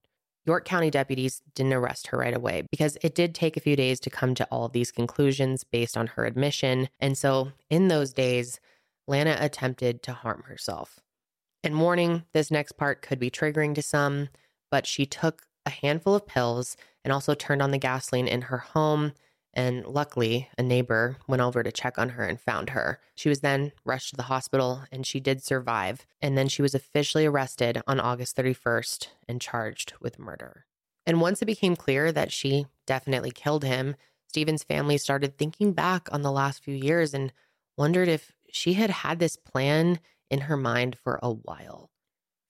York 0.46 0.64
County 0.64 0.90
deputies 0.90 1.42
didn't 1.54 1.74
arrest 1.74 2.08
her 2.08 2.18
right 2.18 2.34
away 2.34 2.62
because 2.70 2.96
it 3.02 3.14
did 3.14 3.34
take 3.34 3.56
a 3.56 3.60
few 3.60 3.76
days 3.76 4.00
to 4.00 4.10
come 4.10 4.34
to 4.34 4.46
all 4.50 4.64
of 4.64 4.72
these 4.72 4.90
conclusions 4.90 5.64
based 5.64 5.96
on 5.96 6.08
her 6.08 6.24
admission. 6.24 6.88
And 6.98 7.16
so, 7.16 7.52
in 7.68 7.88
those 7.88 8.12
days, 8.12 8.58
Lana 9.06 9.36
attempted 9.38 10.02
to 10.04 10.12
harm 10.12 10.44
herself. 10.46 11.00
And 11.62 11.78
warning, 11.78 12.24
this 12.32 12.50
next 12.50 12.72
part 12.72 13.02
could 13.02 13.18
be 13.18 13.30
triggering 13.30 13.74
to 13.74 13.82
some, 13.82 14.28
but 14.70 14.86
she 14.86 15.04
took 15.04 15.42
a 15.66 15.70
handful 15.70 16.14
of 16.14 16.26
pills 16.26 16.76
and 17.04 17.12
also 17.12 17.34
turned 17.34 17.60
on 17.60 17.70
the 17.70 17.78
gasoline 17.78 18.28
in 18.28 18.42
her 18.42 18.58
home. 18.58 19.12
And 19.52 19.84
luckily, 19.84 20.48
a 20.56 20.62
neighbor 20.62 21.16
went 21.26 21.42
over 21.42 21.62
to 21.62 21.72
check 21.72 21.98
on 21.98 22.10
her 22.10 22.24
and 22.24 22.40
found 22.40 22.70
her. 22.70 23.00
She 23.14 23.28
was 23.28 23.40
then 23.40 23.72
rushed 23.84 24.10
to 24.10 24.16
the 24.16 24.24
hospital 24.24 24.84
and 24.92 25.04
she 25.04 25.18
did 25.18 25.42
survive. 25.42 26.06
And 26.22 26.38
then 26.38 26.48
she 26.48 26.62
was 26.62 26.74
officially 26.74 27.26
arrested 27.26 27.82
on 27.86 27.98
August 27.98 28.36
31st 28.36 29.08
and 29.28 29.40
charged 29.40 29.94
with 30.00 30.18
murder. 30.18 30.66
And 31.04 31.20
once 31.20 31.42
it 31.42 31.46
became 31.46 31.74
clear 31.74 32.12
that 32.12 32.30
she 32.30 32.66
definitely 32.86 33.32
killed 33.32 33.64
him, 33.64 33.96
Stephen's 34.28 34.62
family 34.62 34.96
started 34.96 35.36
thinking 35.36 35.72
back 35.72 36.08
on 36.12 36.22
the 36.22 36.30
last 36.30 36.62
few 36.62 36.74
years 36.74 37.12
and 37.12 37.32
wondered 37.76 38.08
if 38.08 38.32
she 38.52 38.74
had 38.74 38.90
had 38.90 39.18
this 39.18 39.36
plan 39.36 39.98
in 40.30 40.42
her 40.42 40.56
mind 40.56 40.96
for 40.96 41.18
a 41.22 41.32
while. 41.32 41.90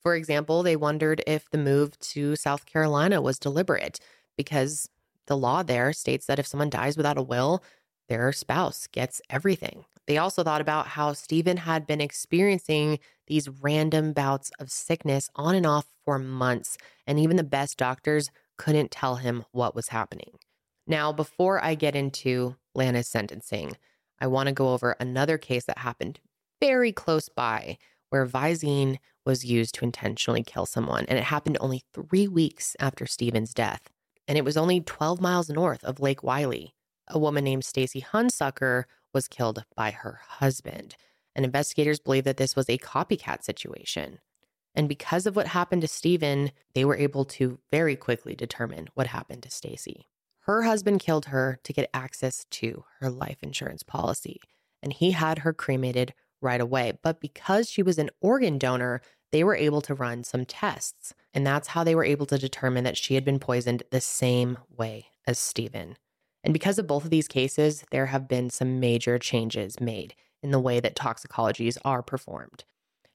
For 0.02 0.14
example, 0.14 0.62
they 0.62 0.76
wondered 0.76 1.22
if 1.26 1.48
the 1.50 1.58
move 1.58 1.98
to 2.00 2.36
South 2.36 2.66
Carolina 2.66 3.22
was 3.22 3.38
deliberate 3.38 4.00
because 4.36 4.88
the 5.26 5.36
law 5.36 5.62
there 5.62 5.92
states 5.92 6.26
that 6.26 6.38
if 6.38 6.46
someone 6.46 6.70
dies 6.70 6.96
without 6.96 7.18
a 7.18 7.22
will, 7.22 7.62
their 8.08 8.32
spouse 8.32 8.88
gets 8.88 9.22
everything. 9.30 9.84
They 10.06 10.18
also 10.18 10.42
thought 10.42 10.60
about 10.60 10.88
how 10.88 11.12
Stephen 11.12 11.58
had 11.58 11.86
been 11.86 12.00
experiencing 12.00 12.98
these 13.28 13.48
random 13.48 14.12
bouts 14.12 14.50
of 14.58 14.72
sickness 14.72 15.30
on 15.36 15.54
and 15.54 15.64
off 15.64 15.86
for 16.04 16.18
months, 16.18 16.76
and 17.06 17.20
even 17.20 17.36
the 17.36 17.44
best 17.44 17.78
doctors 17.78 18.30
couldn't 18.58 18.90
tell 18.90 19.16
him 19.16 19.44
what 19.52 19.76
was 19.76 19.88
happening. 19.88 20.38
Now, 20.86 21.12
before 21.12 21.62
I 21.62 21.76
get 21.76 21.94
into 21.94 22.56
Lana's 22.74 23.06
sentencing, 23.06 23.76
I 24.18 24.26
want 24.26 24.48
to 24.48 24.52
go 24.52 24.70
over 24.70 24.96
another 24.98 25.38
case 25.38 25.64
that 25.66 25.78
happened 25.78 26.18
very 26.60 26.90
close 26.90 27.28
by 27.28 27.78
where 28.08 28.26
Visine 28.26 28.98
was 29.24 29.44
used 29.44 29.76
to 29.76 29.84
intentionally 29.84 30.42
kill 30.42 30.66
someone, 30.66 31.04
and 31.06 31.16
it 31.16 31.24
happened 31.24 31.56
only 31.60 31.84
three 31.94 32.26
weeks 32.26 32.74
after 32.80 33.06
Stephen's 33.06 33.54
death 33.54 33.88
and 34.30 34.38
it 34.38 34.44
was 34.44 34.56
only 34.56 34.80
12 34.80 35.20
miles 35.20 35.50
north 35.50 35.82
of 35.82 35.98
Lake 35.98 36.22
Wylie. 36.22 36.72
A 37.08 37.18
woman 37.18 37.42
named 37.42 37.64
Stacy 37.64 38.00
Hunsucker 38.00 38.84
was 39.12 39.26
killed 39.26 39.64
by 39.74 39.90
her 39.90 40.20
husband, 40.24 40.94
and 41.34 41.44
investigators 41.44 41.98
believe 41.98 42.22
that 42.22 42.36
this 42.36 42.54
was 42.54 42.70
a 42.70 42.78
copycat 42.78 43.42
situation. 43.42 44.20
And 44.72 44.88
because 44.88 45.26
of 45.26 45.34
what 45.34 45.48
happened 45.48 45.82
to 45.82 45.88
Stephen, 45.88 46.52
they 46.76 46.84
were 46.84 46.96
able 46.96 47.24
to 47.24 47.58
very 47.72 47.96
quickly 47.96 48.36
determine 48.36 48.86
what 48.94 49.08
happened 49.08 49.42
to 49.42 49.50
Stacy. 49.50 50.06
Her 50.42 50.62
husband 50.62 51.00
killed 51.00 51.24
her 51.24 51.58
to 51.64 51.72
get 51.72 51.90
access 51.92 52.46
to 52.50 52.84
her 53.00 53.10
life 53.10 53.38
insurance 53.42 53.82
policy, 53.82 54.40
and 54.80 54.92
he 54.92 55.10
had 55.10 55.40
her 55.40 55.52
cremated 55.52 56.14
right 56.40 56.60
away. 56.60 56.92
But 57.02 57.20
because 57.20 57.68
she 57.68 57.82
was 57.82 57.98
an 57.98 58.10
organ 58.20 58.58
donor, 58.58 59.02
they 59.32 59.44
were 59.44 59.56
able 59.56 59.80
to 59.82 59.94
run 59.94 60.24
some 60.24 60.44
tests. 60.44 61.14
And 61.32 61.46
that's 61.46 61.68
how 61.68 61.84
they 61.84 61.94
were 61.94 62.04
able 62.04 62.26
to 62.26 62.38
determine 62.38 62.84
that 62.84 62.96
she 62.96 63.14
had 63.14 63.24
been 63.24 63.38
poisoned 63.38 63.82
the 63.90 64.00
same 64.00 64.58
way 64.76 65.06
as 65.26 65.38
Stephen. 65.38 65.96
And 66.42 66.52
because 66.52 66.78
of 66.78 66.86
both 66.86 67.04
of 67.04 67.10
these 67.10 67.28
cases, 67.28 67.84
there 67.90 68.06
have 68.06 68.26
been 68.26 68.50
some 68.50 68.80
major 68.80 69.18
changes 69.18 69.80
made 69.80 70.14
in 70.42 70.50
the 70.50 70.60
way 70.60 70.80
that 70.80 70.96
toxicologies 70.96 71.78
are 71.84 72.02
performed. 72.02 72.64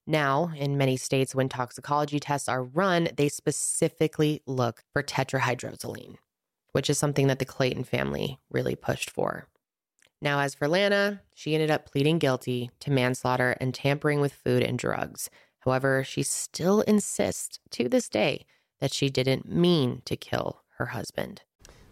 Now, 0.08 0.51
in 0.56 0.78
many 0.78 0.97
states, 0.97 1.34
when 1.34 1.49
toxicology 1.49 2.19
tests 2.19 2.47
are 2.47 2.63
run, 2.63 3.10
they 3.17 3.28
specifically 3.28 4.43
look 4.45 4.84
for 4.93 5.01
tetrahydrozoline, 5.01 6.17
which 6.73 6.89
is 6.89 6.99
something 6.99 7.25
that 7.28 7.39
the 7.39 7.45
Clayton 7.45 7.86
family 7.86 8.39
really 8.51 8.75
pushed 8.75 9.10
for. 9.10 9.47
Now, 10.21 10.39
as 10.39 10.54
for 10.54 10.67
Lana, 10.67 11.21
she 11.34 11.56
ended 11.56 11.71
up 11.71 11.91
pleading 11.91 12.19
guilty 12.19 12.69
to 12.82 12.91
manslaughter 12.91 13.58
and 13.60 13.73
tampering 13.73 14.21
with 14.21 14.34
food 14.34 14.63
and 14.63 14.78
drugs. 14.78 15.30
However, 15.65 16.04
she 16.04 16.21
still 16.21 16.82
insists 16.82 17.60
to 17.71 17.89
this 17.89 18.08
day 18.08 18.45
that 18.80 18.93
she 18.93 19.10
didn't 19.10 19.51
mean 19.51 20.04
to 20.06 20.15
kill 20.15 20.62
her 20.78 20.88
husband. 20.88 21.41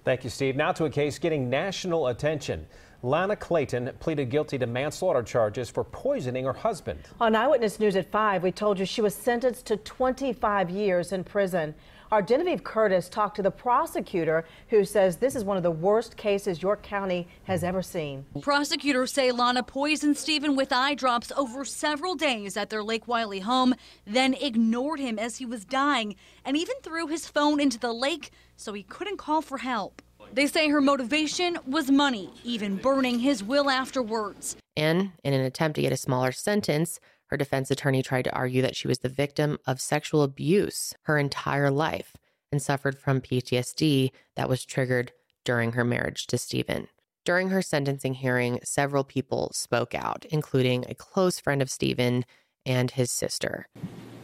Thank 0.03 0.23
you, 0.23 0.29
Steve. 0.29 0.55
Now 0.55 0.71
to 0.73 0.86
a 0.86 0.89
case 0.89 1.17
getting 1.17 1.49
national 1.49 2.07
attention. 2.07 2.67
Lana 3.01 3.36
Clayton 3.36 3.91
pleaded 3.99 4.29
guilty 4.29 4.57
to 4.57 4.67
manslaughter 4.67 5.23
charges 5.23 5.69
for 5.69 5.83
poisoning 5.83 6.45
her 6.45 6.53
husband. 6.53 6.99
On 7.19 7.36
Eyewitness 7.36 7.79
News 7.79 7.95
at 7.95 8.12
5, 8.12 8.43
we 8.43 8.51
told 8.51 8.79
you 8.79 8.86
she 8.86 9.01
was 9.01 9.15
sentenced 9.15 9.65
to 9.65 9.77
25 9.77 10.69
years 10.69 11.12
in 11.12 11.23
prison. 11.23 11.73
Our 12.13 12.21
Genevieve 12.21 12.63
Curtis 12.63 13.10
talked 13.10 13.38
to 13.38 13.41
the 13.41 13.49
prosecutor 13.49 14.45
who 14.67 14.86
says 14.86 15.17
this 15.17 15.36
is 15.36 15.43
one 15.43 15.58
of 15.58 15.63
the 15.63 15.71
worst 15.71 16.15
cases 16.15 16.62
York 16.62 16.84
County 16.84 17.28
has 17.45 17.63
ever 17.63 17.82
seen. 17.82 18.23
Prosecutors 18.39 19.12
say 19.12 19.32
Lana 19.32 19.63
poisoned 19.63 20.15
Stephen 20.15 20.56
with 20.56 20.71
eye 20.71 20.93
drops 20.93 21.32
over 21.32 21.65
several 21.65 22.13
days 22.13 22.56
at 22.56 22.69
their 22.69 22.84
Lake 22.84 23.08
Wylie 23.08 23.39
home, 23.39 23.73
then 24.06 24.36
ignored 24.36 24.99
him 24.99 25.17
as 25.17 25.38
he 25.38 25.45
was 25.47 25.65
dying 25.65 26.15
and 26.45 26.56
even 26.56 26.76
threw 26.84 27.08
his 27.08 27.26
phone 27.26 27.60
into 27.60 27.80
the 27.80 27.91
lake 27.91 28.30
so 28.56 28.73
he 28.73 28.84
couldn't 28.84 29.17
call 29.17 29.41
for 29.41 29.58
help. 29.58 29.99
They 30.32 30.45
say 30.45 30.69
her 30.69 30.82
motivation 30.82 31.58
was 31.65 31.89
money, 31.89 32.30
even 32.43 32.76
burning 32.76 33.17
his 33.21 33.43
will 33.43 33.71
afterwards. 33.71 34.56
And 34.78 35.13
in 35.23 35.34
an 35.34 35.41
attempt 35.41 35.78
to 35.78 35.82
get 35.82 35.91
a 35.91 35.97
smaller 35.97 36.32
sentence, 36.32 36.99
her 37.27 37.38
defense 37.38 37.71
attorney 37.71 38.03
tried 38.03 38.23
to 38.23 38.33
argue 38.33 38.62
that 38.62 38.75
she 38.75 38.88
was 38.88 38.99
the 38.99 39.09
victim 39.09 39.57
of 39.65 39.81
sexual 39.81 40.23
abuse 40.23 40.93
her 41.03 41.17
entire 41.17 41.71
life 41.71 42.15
and 42.51 42.62
suffered 42.62 42.99
from 42.99 43.21
PTSD 43.21 44.12
that 44.36 44.49
was 44.49 44.65
triggered 44.65 45.12
during 45.43 45.73
her 45.73 45.83
marriage 45.83 46.27
to 46.27 46.38
Stephen. 46.38 46.88
During 47.25 47.49
her 47.49 47.62
sentencing 47.62 48.15
hearing, 48.15 48.59
several 48.63 49.03
people 49.03 49.51
spoke 49.53 49.95
out, 49.95 50.25
including 50.29 50.86
a 50.88 50.95
close 50.95 51.39
friend 51.39 51.62
of 51.62 51.71
Stephen 51.71 52.25
and 52.65 52.91
his 52.91 53.12
sister. 53.12 53.67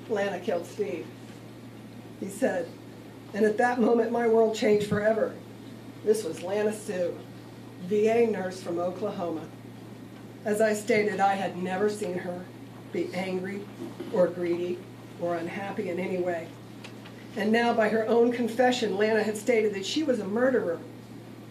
Lana 0.10 0.40
killed 0.40 0.66
Steve. 0.66 1.08
He 2.20 2.28
said, 2.28 2.68
and 3.34 3.46
at 3.46 3.58
that 3.58 3.80
moment, 3.80 4.12
my 4.12 4.28
world 4.28 4.56
changed 4.56 4.88
forever. 4.88 5.34
This 6.04 6.24
was 6.24 6.42
Lana 6.42 6.74
Sue, 6.74 7.18
VA 7.84 8.28
nurse 8.28 8.62
from 8.62 8.80
Oklahoma. 8.80 9.48
As 10.46 10.62
I 10.62 10.74
stated, 10.74 11.20
I 11.20 11.36
had 11.36 11.58
never 11.58 11.90
seen 11.90 12.18
her 12.18 12.44
be 12.92 13.14
angry 13.14 13.62
or 14.14 14.28
greedy 14.28 14.78
or 15.22 15.36
unhappy 15.36 15.90
in 15.90 16.00
any 16.00 16.18
way. 16.18 16.48
And 17.36 17.52
now, 17.52 17.74
by 17.74 17.90
her 17.90 18.08
own 18.08 18.32
confession, 18.32 18.98
Lana 18.98 19.24
had 19.24 19.38
stated 19.38 19.74
that 19.76 19.86
she 19.86 20.04
was 20.04 20.20
a 20.20 20.26
murderer 20.26 20.80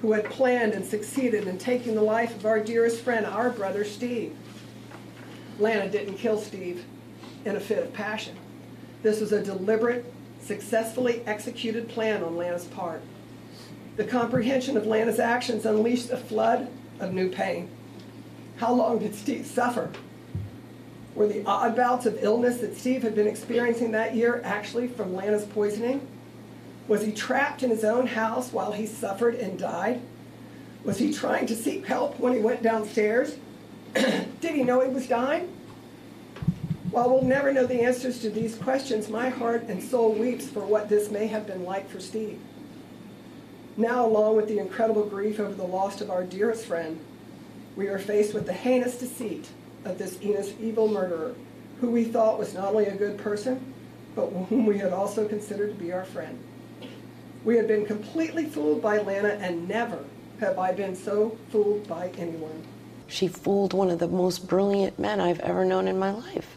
who 0.02 0.12
had 0.12 0.24
planned 0.26 0.72
and 0.72 0.84
succeeded 0.84 1.46
in 1.46 1.58
taking 1.58 1.94
the 1.94 2.02
life 2.02 2.34
of 2.36 2.46
our 2.46 2.60
dearest 2.60 3.00
friend, 3.02 3.26
our 3.26 3.50
brother 3.50 3.84
Steve. 3.84 4.36
Lana 5.58 5.88
didn't 5.88 6.14
kill 6.14 6.38
Steve 6.38 6.84
in 7.44 7.56
a 7.56 7.60
fit 7.60 7.82
of 7.82 7.92
passion. 7.92 8.36
This 9.02 9.20
was 9.20 9.32
a 9.32 9.42
deliberate, 9.42 10.12
successfully 10.40 11.22
executed 11.26 11.88
plan 11.88 12.22
on 12.22 12.36
Lana's 12.36 12.66
part. 12.66 13.02
The 13.96 14.04
comprehension 14.04 14.76
of 14.76 14.86
Lana's 14.86 15.18
actions 15.18 15.66
unleashed 15.66 16.10
a 16.10 16.16
flood 16.16 16.68
of 17.00 17.12
new 17.12 17.30
pain. 17.30 17.68
How 18.58 18.72
long 18.72 18.98
did 18.98 19.14
Steve 19.14 19.46
suffer? 19.46 19.90
Were 21.18 21.26
the 21.26 21.44
odd 21.46 21.74
bouts 21.74 22.06
of 22.06 22.22
illness 22.22 22.58
that 22.58 22.78
Steve 22.78 23.02
had 23.02 23.16
been 23.16 23.26
experiencing 23.26 23.90
that 23.90 24.14
year 24.14 24.40
actually 24.44 24.86
from 24.86 25.16
Lana's 25.16 25.44
poisoning? 25.44 26.06
Was 26.86 27.02
he 27.02 27.10
trapped 27.10 27.64
in 27.64 27.70
his 27.70 27.82
own 27.82 28.06
house 28.06 28.52
while 28.52 28.70
he 28.70 28.86
suffered 28.86 29.34
and 29.34 29.58
died? 29.58 30.00
Was 30.84 30.98
he 30.98 31.12
trying 31.12 31.46
to 31.46 31.56
seek 31.56 31.84
help 31.84 32.20
when 32.20 32.34
he 32.34 32.38
went 32.38 32.62
downstairs? 32.62 33.36
Did 33.94 34.54
he 34.54 34.62
know 34.62 34.80
he 34.80 34.94
was 34.94 35.08
dying? 35.08 35.52
While 36.92 37.10
we'll 37.10 37.24
never 37.24 37.52
know 37.52 37.66
the 37.66 37.82
answers 37.82 38.20
to 38.20 38.30
these 38.30 38.54
questions, 38.54 39.08
my 39.08 39.28
heart 39.28 39.64
and 39.64 39.82
soul 39.82 40.12
weeps 40.12 40.48
for 40.48 40.64
what 40.64 40.88
this 40.88 41.10
may 41.10 41.26
have 41.26 41.48
been 41.48 41.64
like 41.64 41.90
for 41.90 41.98
Steve. 41.98 42.38
Now, 43.76 44.06
along 44.06 44.36
with 44.36 44.46
the 44.46 44.60
incredible 44.60 45.04
grief 45.04 45.40
over 45.40 45.52
the 45.52 45.64
loss 45.64 46.00
of 46.00 46.12
our 46.12 46.22
dearest 46.22 46.64
friend, 46.64 47.00
we 47.74 47.88
are 47.88 47.98
faced 47.98 48.34
with 48.34 48.46
the 48.46 48.52
heinous 48.52 48.96
deceit 48.96 49.48
of 49.84 49.98
this 49.98 50.18
evil 50.22 50.88
murderer, 50.88 51.34
who 51.80 51.90
we 51.90 52.04
thought 52.04 52.38
was 52.38 52.54
not 52.54 52.68
only 52.68 52.86
a 52.86 52.96
good 52.96 53.18
person, 53.18 53.74
but 54.14 54.26
whom 54.26 54.66
we 54.66 54.78
had 54.78 54.92
also 54.92 55.28
considered 55.28 55.76
to 55.76 55.84
be 55.84 55.92
our 55.92 56.04
friend. 56.04 56.38
We 57.44 57.56
had 57.56 57.68
been 57.68 57.86
completely 57.86 58.46
fooled 58.46 58.82
by 58.82 58.98
Lana 58.98 59.38
and 59.40 59.68
never, 59.68 60.04
have 60.40 60.58
I 60.58 60.72
been 60.72 60.96
so 60.96 61.38
fooled 61.50 61.86
by 61.86 62.10
anyone. 62.18 62.64
She 63.06 63.28
fooled 63.28 63.72
one 63.72 63.90
of 63.90 64.00
the 64.00 64.08
most 64.08 64.48
brilliant 64.48 64.98
men 64.98 65.20
I've 65.20 65.40
ever 65.40 65.64
known 65.64 65.88
in 65.88 65.98
my 65.98 66.10
life. 66.10 66.56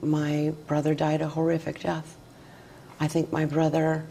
My 0.00 0.52
brother 0.66 0.94
died 0.94 1.20
a 1.20 1.28
horrific 1.28 1.80
death. 1.80 2.16
I 2.98 3.08
think 3.08 3.30
my 3.30 3.44
brother 3.44 4.06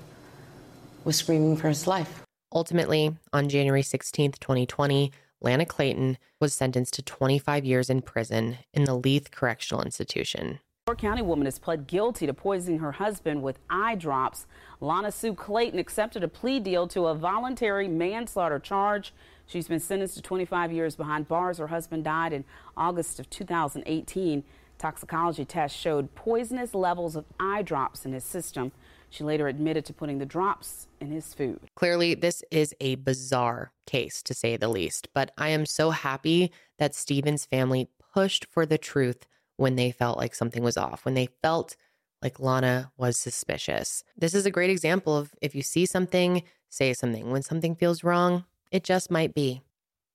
was 1.04 1.17
screaming 1.17 1.58
for 1.58 1.67
his 1.67 1.88
life. 1.88 2.21
Ultimately, 2.54 3.15
on 3.34 3.50
January 3.50 3.82
16th, 3.82 4.39
2020, 4.39 5.12
Lana 5.42 5.66
Clayton 5.66 6.18
was 6.40 6.54
sentenced 6.54 6.94
to 6.94 7.02
25 7.02 7.66
years 7.66 7.90
in 7.90 8.02
prison 8.02 8.60
in 8.74 8.84
the 8.84 8.94
Leath 8.94 9.32
Correctional 9.32 9.84
Institution. 9.84 10.60
York 10.88 11.00
County 11.00 11.22
woman 11.22 11.46
has 11.46 11.58
pled 11.58 11.88
guilty 11.88 12.28
to 12.28 12.34
poisoning 12.34 12.80
her 12.80 12.94
husband 12.94 13.42
with 13.42 13.60
eye 13.70 13.96
drops. 13.96 14.46
Lana 14.80 15.12
Sue 15.12 15.34
Clayton 15.34 15.80
accepted 15.80 16.24
a 16.24 16.28
plea 16.28 16.60
deal 16.60 16.88
to 16.88 17.06
a 17.08 17.16
voluntary 17.16 17.88
manslaughter 17.88 18.60
charge. 18.60 19.14
She's 19.46 19.68
been 19.68 19.80
sentenced 19.80 20.16
to 20.16 20.22
25 20.22 20.72
years 20.72 20.96
behind 20.96 21.28
bars. 21.28 21.58
Her 21.58 21.68
husband 21.68 22.04
died 22.04 22.34
in 22.34 22.46
August 22.76 23.20
of 23.20 23.30
2018. 23.30 24.44
Toxicology 24.78 25.46
tests 25.46 25.80
showed 25.80 26.14
poisonous 26.16 26.74
levels 26.74 27.16
of 27.16 27.26
eye 27.40 27.62
drops 27.62 28.06
in 28.06 28.14
his 28.14 28.24
system. 28.24 28.72
She 29.12 29.26
later 29.26 29.50
admitted 29.50 29.84
to 29.86 29.93
putting 29.93 30.19
the 30.19 30.26
drops 30.26 30.88
in 31.02 31.12
his 31.12 31.34
food. 31.34 31.60
Clearly, 31.76 32.15
this 32.15 32.43
is 32.50 32.74
a 32.80 32.95
bizarre 32.95 33.74
case, 33.86 34.24
to 34.24 34.34
say 34.34 34.56
the 34.56 34.69
least, 34.69 35.10
but 35.13 35.32
I 35.38 35.50
am 35.50 35.65
so 35.65 35.91
happy 35.91 36.52
that 36.80 36.95
Stephen's 36.95 37.45
family 37.45 37.89
pushed 38.13 38.45
for 38.45 38.65
the 38.65 38.78
truth 38.78 39.28
when 39.58 39.76
they 39.76 39.91
felt 39.91 40.17
like 40.17 40.34
something 40.34 40.63
was 40.63 40.78
off, 40.78 41.04
when 41.04 41.13
they 41.13 41.28
felt 41.43 41.76
like 42.21 42.39
Lana 42.39 42.91
was 42.97 43.17
suspicious. 43.17 44.04
This 44.17 44.34
is 44.34 44.45
a 44.45 44.52
great 44.52 44.69
example 44.69 45.17
of 45.17 45.34
if 45.41 45.56
you 45.56 45.62
see 45.62 45.86
something, 45.86 46.43
say 46.69 46.93
something. 46.93 47.32
When 47.32 47.41
something 47.41 47.76
feels 47.76 48.06
wrong, 48.06 48.45
it 48.71 48.86
just 48.86 49.12
might 49.12 49.34
be. 49.34 49.62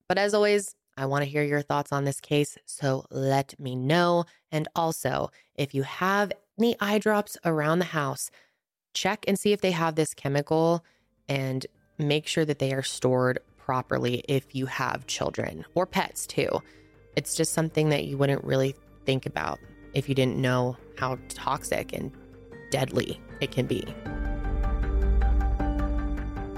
But 0.08 0.16
as 0.16 0.32
always, 0.32 0.74
I 0.96 1.04
want 1.04 1.22
to 1.22 1.30
hear 1.30 1.42
your 1.42 1.60
thoughts 1.60 1.92
on 1.92 2.04
this 2.04 2.20
case, 2.20 2.56
so 2.64 3.04
let 3.10 3.58
me 3.60 3.76
know. 3.76 4.24
And 4.50 4.68
also, 4.74 5.30
if 5.54 5.74
you 5.74 5.82
have 5.82 6.32
any 6.58 6.74
eye 6.80 6.98
drops 6.98 7.36
around 7.44 7.80
the 7.80 7.86
house, 7.86 8.30
check 8.96 9.24
and 9.28 9.38
see 9.38 9.52
if 9.52 9.60
they 9.60 9.70
have 9.70 9.94
this 9.94 10.14
chemical 10.14 10.84
and 11.28 11.66
make 11.98 12.26
sure 12.26 12.44
that 12.44 12.58
they 12.58 12.72
are 12.72 12.82
stored 12.82 13.38
properly 13.58 14.24
if 14.28 14.54
you 14.54 14.66
have 14.66 15.06
children 15.06 15.64
or 15.74 15.86
pets 15.86 16.26
too. 16.26 16.48
It's 17.16 17.34
just 17.34 17.52
something 17.52 17.90
that 17.90 18.04
you 18.04 18.18
wouldn't 18.18 18.42
really 18.44 18.74
think 19.04 19.26
about 19.26 19.58
if 19.94 20.08
you 20.08 20.14
didn't 20.14 20.36
know 20.36 20.76
how 20.96 21.18
toxic 21.28 21.92
and 21.92 22.10
deadly 22.70 23.20
it 23.40 23.50
can 23.50 23.66
be. 23.66 23.86